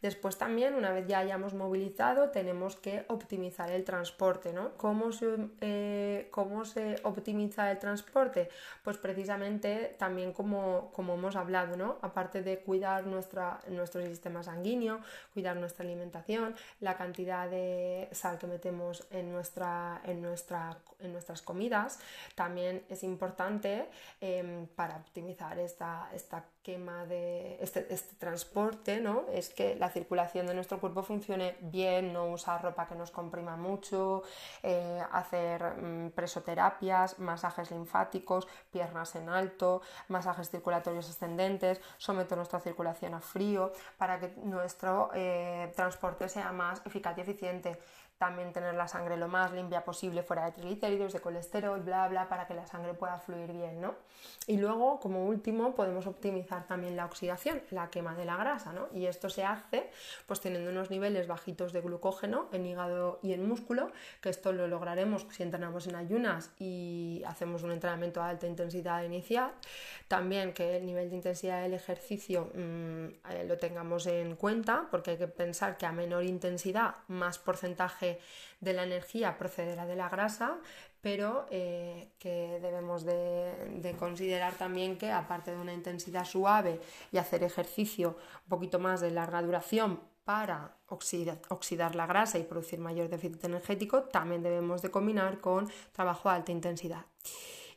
Después 0.04 0.36
también, 0.36 0.74
una 0.74 0.92
vez 0.92 1.06
ya 1.06 1.20
hayamos 1.20 1.54
movilizado, 1.54 2.28
tenemos 2.28 2.76
que 2.76 3.06
optimizar 3.08 3.70
el 3.70 3.84
transporte, 3.84 4.52
¿no? 4.52 4.76
¿Cómo 4.76 5.12
se, 5.12 5.48
eh, 5.62 6.28
¿cómo 6.30 6.66
se 6.66 6.96
optimiza 7.04 7.70
el 7.70 7.78
transporte? 7.78 8.50
Pues 8.82 8.98
precisamente 8.98 9.96
también 9.98 10.34
como, 10.34 10.90
como 10.92 11.14
hemos 11.14 11.36
hablado, 11.36 11.78
¿no? 11.78 11.96
Aparte 12.02 12.42
de 12.42 12.58
cuidar 12.58 13.06
nuestra, 13.06 13.60
nuestro 13.68 14.02
sistema 14.02 14.42
sanguíneo, 14.42 15.00
cuidar 15.32 15.56
nuestra 15.56 15.86
alimentación, 15.86 16.54
la 16.80 16.98
cantidad 16.98 17.48
de 17.48 18.10
sal 18.12 18.38
que 18.38 18.46
metemos 18.46 19.06
en, 19.10 19.32
nuestra, 19.32 20.02
en, 20.04 20.20
nuestra, 20.20 20.76
en 21.04 21.12
nuestras 21.12 21.42
comidas, 21.42 21.98
también 22.34 22.84
es 22.88 23.02
importante 23.02 23.88
em, 24.20 24.66
para 24.68 24.96
optimizar 24.96 25.58
esta, 25.58 26.08
esta 26.12 26.44
quema 26.62 27.04
de 27.04 27.58
este, 27.62 27.86
este, 27.92 28.14
transporte, 28.16 28.98
¿no? 29.00 29.24
Es 29.32 29.50
que 29.50 29.76
la 29.76 29.90
circulación 29.90 30.46
de 30.46 30.54
nuestro 30.54 30.80
cuerpo 30.80 31.02
funcione 31.02 31.56
bien, 31.60 32.12
no 32.12 32.26
usar 32.32 32.62
ropa 32.62 32.86
que 32.86 32.94
nos 32.94 33.10
comprima 33.10 33.56
mucho, 33.56 34.22
eh, 34.62 35.02
hacer 35.12 35.62
mm, 35.62 36.10
presoterapias, 36.10 37.18
masajes 37.18 37.70
linfáticos, 37.70 38.48
piernas 38.70 39.14
en 39.14 39.28
alto, 39.28 39.82
masajes 40.08 40.50
circulatorios 40.50 41.08
ascendentes, 41.08 41.80
someter 41.98 42.36
nuestra 42.38 42.60
circulación 42.60 43.14
a 43.14 43.20
frío 43.20 43.72
para 43.98 44.18
que 44.18 44.28
nuestro 44.42 45.10
eh, 45.14 45.70
transporte 45.76 46.28
sea 46.28 46.50
más 46.52 46.80
eficaz 46.86 47.16
y 47.18 47.20
eficiente 47.20 47.78
también 48.24 48.54
tener 48.54 48.74
la 48.74 48.88
sangre 48.88 49.18
lo 49.18 49.28
más 49.28 49.52
limpia 49.52 49.84
posible, 49.84 50.22
fuera 50.22 50.46
de 50.46 50.52
triglicéridos, 50.52 51.12
de 51.12 51.20
colesterol, 51.20 51.78
bla, 51.80 52.08
bla, 52.08 52.26
para 52.26 52.46
que 52.46 52.54
la 52.54 52.66
sangre 52.66 52.94
pueda 52.94 53.18
fluir 53.18 53.52
bien, 53.52 53.82
¿no? 53.82 53.96
Y 54.46 54.56
luego, 54.56 54.98
como 54.98 55.26
último, 55.26 55.74
podemos 55.74 56.06
optimizar 56.06 56.66
también 56.66 56.96
la 56.96 57.04
oxidación, 57.04 57.60
la 57.70 57.90
quema 57.90 58.14
de 58.14 58.24
la 58.24 58.36
grasa, 58.36 58.72
¿no? 58.72 58.88
Y 58.94 59.04
esto 59.06 59.28
se 59.28 59.44
hace 59.44 59.90
pues 60.26 60.40
teniendo 60.40 60.70
unos 60.70 60.90
niveles 60.90 61.26
bajitos 61.26 61.74
de 61.74 61.82
glucógeno 61.82 62.48
en 62.52 62.64
hígado 62.64 63.18
y 63.22 63.34
en 63.34 63.46
músculo, 63.46 63.92
que 64.22 64.30
esto 64.30 64.52
lo 64.52 64.68
lograremos 64.68 65.26
si 65.30 65.42
entrenamos 65.42 65.86
en 65.86 65.96
ayunas 65.96 66.50
y 66.58 67.22
hacemos 67.26 67.62
un 67.62 67.72
entrenamiento 67.72 68.22
a 68.22 68.30
alta 68.30 68.46
intensidad 68.46 69.02
inicial. 69.02 69.52
También 70.08 70.54
que 70.54 70.78
el 70.78 70.86
nivel 70.86 71.10
de 71.10 71.16
intensidad 71.16 71.62
del 71.62 71.74
ejercicio 71.74 72.50
mm, 72.54 73.04
eh, 73.30 73.44
lo 73.46 73.58
tengamos 73.58 74.06
en 74.06 74.36
cuenta, 74.36 74.86
porque 74.90 75.12
hay 75.12 75.18
que 75.18 75.28
pensar 75.28 75.76
que 75.76 75.84
a 75.84 75.92
menor 75.92 76.24
intensidad, 76.24 76.94
más 77.08 77.38
porcentaje 77.38 78.13
de 78.60 78.72
la 78.72 78.84
energía 78.84 79.36
procederá 79.38 79.86
de 79.86 79.96
la 79.96 80.08
grasa, 80.08 80.58
pero 81.00 81.46
eh, 81.50 82.08
que 82.18 82.58
debemos 82.62 83.04
de, 83.04 83.94
considerar 83.98 84.54
también 84.54 84.96
que 84.96 85.12
aparte 85.12 85.50
de 85.50 85.58
una 85.58 85.74
intensidad 85.74 86.24
suave 86.24 86.80
y 87.12 87.18
hacer 87.18 87.42
ejercicio 87.42 88.16
un 88.44 88.48
poquito 88.48 88.78
más 88.78 89.02
de 89.02 89.10
larga 89.10 89.42
duración 89.42 90.00
para 90.24 90.76
oxidar, 90.88 91.94
la 91.94 92.06
grasa 92.06 92.38
y 92.38 92.44
producir 92.44 92.78
mayor 92.78 93.10
déficit 93.10 93.44
energético, 93.44 94.04
también 94.04 94.42
debemos 94.42 94.80
de 94.80 94.90
combinar 94.90 95.40
con 95.40 95.70
trabajo 95.92 96.30
de 96.30 96.36
alta 96.36 96.52
intensidad. 96.52 97.04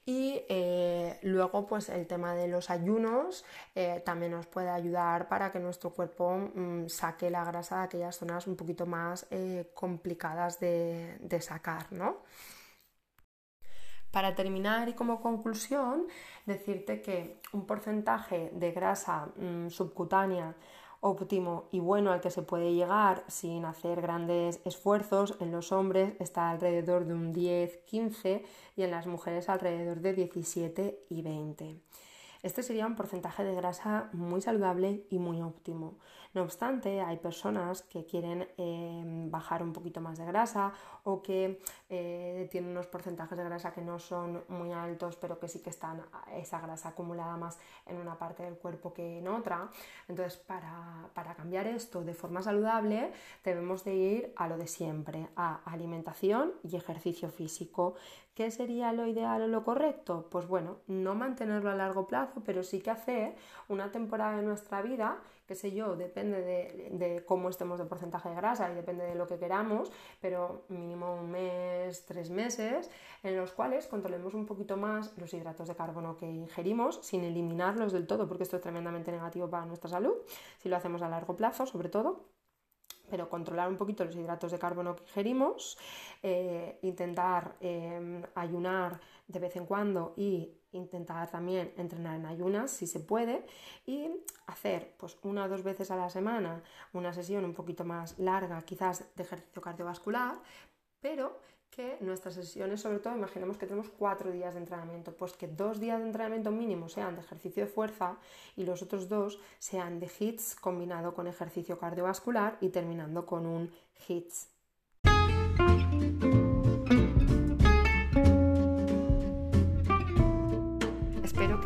Y 0.07 0.45
eh, 0.47 1.19
luego, 1.23 1.67
pues 1.67 1.89
el 1.89 2.07
tema 2.07 2.33
de 2.33 2.47
los 2.47 2.69
ayunos 2.69 3.43
eh, 3.75 4.01
también 4.05 4.31
nos 4.31 4.47
puede 4.47 4.69
ayudar 4.69 5.27
para 5.27 5.51
que 5.51 5.59
nuestro 5.59 5.89
cuerpo 5.89 6.49
mm, 6.55 6.87
saque 6.87 7.29
la 7.29 7.43
grasa 7.43 7.79
de 7.79 7.83
aquellas 7.83 8.15
zonas 8.15 8.47
un 8.47 8.55
poquito 8.55 8.85
más 8.85 9.27
eh, 9.31 9.69
complicadas 9.73 10.61
de, 10.61 11.19
sacar, 11.41 11.91
¿no? 11.91 12.23
Para 14.09 14.33
terminar 14.33 14.87
y 14.87 14.93
como 14.93 15.19
conclusión, 15.19 16.07
decirte 16.45 17.01
que 17.01 17.41
un 17.51 17.67
porcentaje 17.67 18.49
de 18.53 18.71
grasa 18.71 19.27
mm, 19.35 19.67
subcutánea 19.67 20.55
óptimo 21.01 21.65
y 21.71 21.79
bueno 21.79 22.11
al 22.11 22.21
que 22.21 22.31
se 22.31 22.41
puede 22.41 22.73
llegar 22.73 23.23
sin 23.27 23.65
hacer 23.65 24.01
grandes 24.01 24.59
esfuerzos 24.65 25.35
en 25.39 25.51
los 25.51 25.71
hombres 25.71 26.13
está 26.19 26.49
alrededor 26.49 27.05
de 27.05 27.13
un 27.13 27.33
10-15 27.33 28.43
y 28.75 28.83
en 28.83 28.91
las 28.91 29.07
mujeres 29.07 29.49
alrededor 29.49 30.01
de 30.01 30.13
17 30.13 31.05
y 31.09 31.21
20. 31.21 31.79
Este 32.43 32.63
sería 32.63 32.85
un 32.85 32.95
porcentaje 32.95 33.43
de 33.43 33.55
grasa 33.55 34.09
muy 34.13 34.41
saludable 34.41 35.05
y 35.09 35.19
muy 35.19 35.41
óptimo. 35.41 35.97
No 36.33 36.43
obstante, 36.43 37.01
hay 37.01 37.17
personas 37.17 37.81
que 37.83 38.05
quieren 38.05 38.47
em, 38.57 39.29
bajar 39.31 39.63
un 39.63 39.73
poquito 39.73 40.01
más 40.01 40.17
de 40.17 40.25
grasa 40.25 40.73
o 41.03 41.21
que 41.21 41.59
eh, 41.89 42.47
tienen 42.51 42.71
unos 42.71 42.87
porcentajes 42.87 43.37
de 43.37 43.43
grasa 43.43 43.71
que 43.71 43.81
no 43.81 43.99
son 43.99 44.43
muy 44.49 44.71
altos, 44.71 45.15
pero 45.15 45.39
que 45.39 45.47
sí 45.47 45.59
que 45.59 45.69
están 45.69 46.03
esa 46.35 46.59
grasa 46.59 46.89
acumulada 46.89 47.37
más 47.37 47.57
en 47.85 47.97
una 47.97 48.17
parte 48.17 48.43
del 48.43 48.57
cuerpo 48.57 48.93
que 48.93 49.19
en 49.19 49.27
otra. 49.27 49.69
Entonces, 50.07 50.37
para, 50.37 51.09
para 51.13 51.33
cambiar 51.35 51.67
esto 51.67 52.03
de 52.03 52.13
forma 52.13 52.41
saludable, 52.41 53.11
debemos 53.43 53.83
de 53.83 53.95
ir 53.95 54.33
a 54.35 54.47
lo 54.47 54.57
de 54.57 54.67
siempre, 54.67 55.27
a 55.35 55.61
alimentación 55.65 56.53
y 56.63 56.75
ejercicio 56.75 57.29
físico. 57.29 57.95
¿Qué 58.37 58.51
sería 58.51 58.93
lo 58.93 59.07
ideal 59.07 59.41
o 59.41 59.47
lo 59.47 59.63
correcto? 59.63 60.27
Pues 60.29 60.47
bueno, 60.47 60.77
no 60.85 61.15
mantenerlo 61.15 61.71
a 61.71 61.75
largo 61.75 62.05
plazo, 62.05 62.43
pero 62.45 62.61
sí 62.63 62.81
que 62.81 62.91
hacer 62.91 63.35
una 63.67 63.91
temporada 63.91 64.37
de 64.37 64.43
nuestra 64.43 64.83
vida, 64.83 65.17
qué 65.47 65.55
sé 65.55 65.71
yo, 65.71 65.95
depende 65.95 66.41
de, 66.41 67.23
cómo 67.25 67.49
estemos 67.49 67.79
de 67.79 67.85
porcentaje 67.85 68.29
de 68.29 68.35
grasa 68.35 68.69
y 68.71 68.75
depende 68.75 69.05
de 69.05 69.15
lo 69.15 69.27
que 69.27 69.39
queramos, 69.39 69.91
pero 70.19 70.65
mínimo 70.67 71.15
un 71.15 71.31
mes, 71.31 72.05
tres 72.05 72.29
meses, 72.29 72.91
en 73.23 73.37
los 73.37 73.53
cuales 73.53 73.87
controlemos 73.87 74.33
un 74.33 74.45
poquito 74.45 74.75
más 74.75 75.17
los 75.17 75.33
hidratos 75.33 75.69
de 75.69 75.75
carbono 75.75 76.17
que 76.17 76.25
ingerimos 76.25 76.99
sin 77.01 77.23
eliminarlos 77.23 77.93
del 77.93 78.07
todo, 78.07 78.27
porque 78.27 78.43
esto 78.43 78.57
es 78.57 78.61
tremendamente 78.61 79.11
negativo 79.11 79.49
para 79.49 79.65
nuestra 79.65 79.89
salud, 79.89 80.15
si 80.57 80.67
lo 80.67 80.75
hacemos 80.75 81.01
a 81.01 81.09
largo 81.09 81.35
plazo 81.37 81.65
sobre 81.65 81.89
todo. 81.89 82.25
Pero 83.09 83.29
controlar 83.29 83.69
un 83.69 83.77
poquito 83.77 84.03
los 84.03 84.17
hidratos 84.17 84.51
de 84.51 84.59
carbono 84.59 84.93
que 84.93 85.03
ingerimos, 85.03 85.77
eh, 86.21 86.77
intentar 86.81 87.55
em, 87.61 88.21
ayunar 88.35 88.99
de 89.27 89.39
vez 89.39 89.55
en 89.55 89.65
cuando 89.65 90.13
y 90.17 90.56
intentar 90.71 91.29
también 91.29 91.73
entrenar 91.77 92.15
en 92.15 92.25
ayunas 92.25 92.71
si 92.71 92.87
se 92.87 92.99
puede 92.99 93.45
y 93.85 94.09
hacer 94.47 94.93
pues 94.97 95.17
una 95.23 95.45
o 95.45 95.49
dos 95.49 95.63
veces 95.63 95.91
a 95.91 95.95
la 95.95 96.09
semana 96.09 96.61
una 96.93 97.13
sesión 97.13 97.45
un 97.45 97.53
poquito 97.53 97.83
más 97.85 98.19
larga 98.19 98.61
quizás 98.61 99.05
de 99.15 99.23
ejercicio 99.23 99.61
cardiovascular 99.61 100.41
pero 100.99 101.39
que 101.69 101.97
nuestras 102.01 102.33
sesiones, 102.33 102.81
sobre 102.81 102.99
todo, 102.99 103.15
imaginemos 103.15 103.57
que 103.57 103.67
tenemos 103.67 103.89
cuatro 103.89 104.31
días 104.31 104.53
de 104.53 104.61
entrenamiento, 104.61 105.13
pues 105.13 105.33
que 105.33 105.47
dos 105.47 105.79
días 105.79 105.99
de 105.99 106.05
entrenamiento 106.05 106.49
mínimo 106.49 106.89
sean 106.89 107.15
de 107.15 107.21
ejercicio 107.21 107.65
de 107.65 107.69
fuerza 107.69 108.17
y 108.55 108.63
los 108.63 108.81
otros 108.81 109.09
dos 109.09 109.39
sean 109.59 109.99
de 109.99 110.07
HITS 110.07 110.55
combinado 110.55 111.13
con 111.13 111.27
ejercicio 111.27 111.77
cardiovascular 111.77 112.57
y 112.61 112.69
terminando 112.69 113.25
con 113.25 113.45
un 113.45 113.71
HITS 114.07 114.56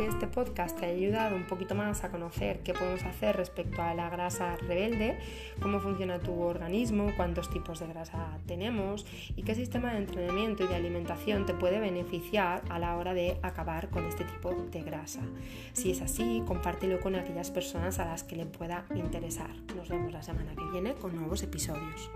este 0.08 0.28
podcast 0.28 0.80
te 0.80 0.86
haya 0.86 0.96
ayudado 0.96 1.36
un 1.36 1.46
poquito 1.46 1.76
más 1.76 2.04
a 2.04 2.10
conocer 2.10 2.60
qué 2.60 2.74
podemos 2.74 3.04
hacer 3.04 3.36
respecto 3.36 3.82
a 3.82 3.94
la 3.94 4.10
grasa 4.10 4.56
rebelde, 4.58 5.20
cómo 5.62 5.80
funciona 5.80 6.20
tu 6.20 6.40
organismo, 6.42 7.12
cuántos 7.16 7.50
tipos 7.50 7.80
de 7.80 7.88
grasa 7.88 8.40
tenemos 8.48 9.06
y 9.36 9.44
qué 9.44 9.56
sistema 9.56 9.92
de 9.92 10.00
entrenamiento 10.00 10.64
y 10.64 10.68
de 10.68 10.76
alimentación 10.76 11.46
te 11.46 11.54
puede 11.54 11.80
beneficiar 11.80 12.64
a 12.70 12.80
la 12.80 12.98
hora 12.98 13.14
de 13.14 13.38
acabar 13.42 13.90
con 13.90 14.06
este 14.06 14.24
tipo 14.24 14.54
de 14.54 14.82
grasa. 14.82 15.22
Si 15.74 15.92
es 15.92 16.02
así, 16.02 16.44
compártelo 16.46 17.00
con 17.00 17.16
aquellas 17.16 17.52
personas 17.52 18.00
a 18.00 18.06
las 18.06 18.24
que 18.24 18.36
le 18.36 18.46
pueda 18.46 18.86
interesar. 18.96 19.52
Nos 19.76 19.90
vemos 19.90 20.12
la 20.12 20.24
semana 20.24 20.56
que 20.56 20.64
viene 20.72 20.94
con 20.96 21.16
nuevos 21.16 21.44
episodios. 21.44 22.10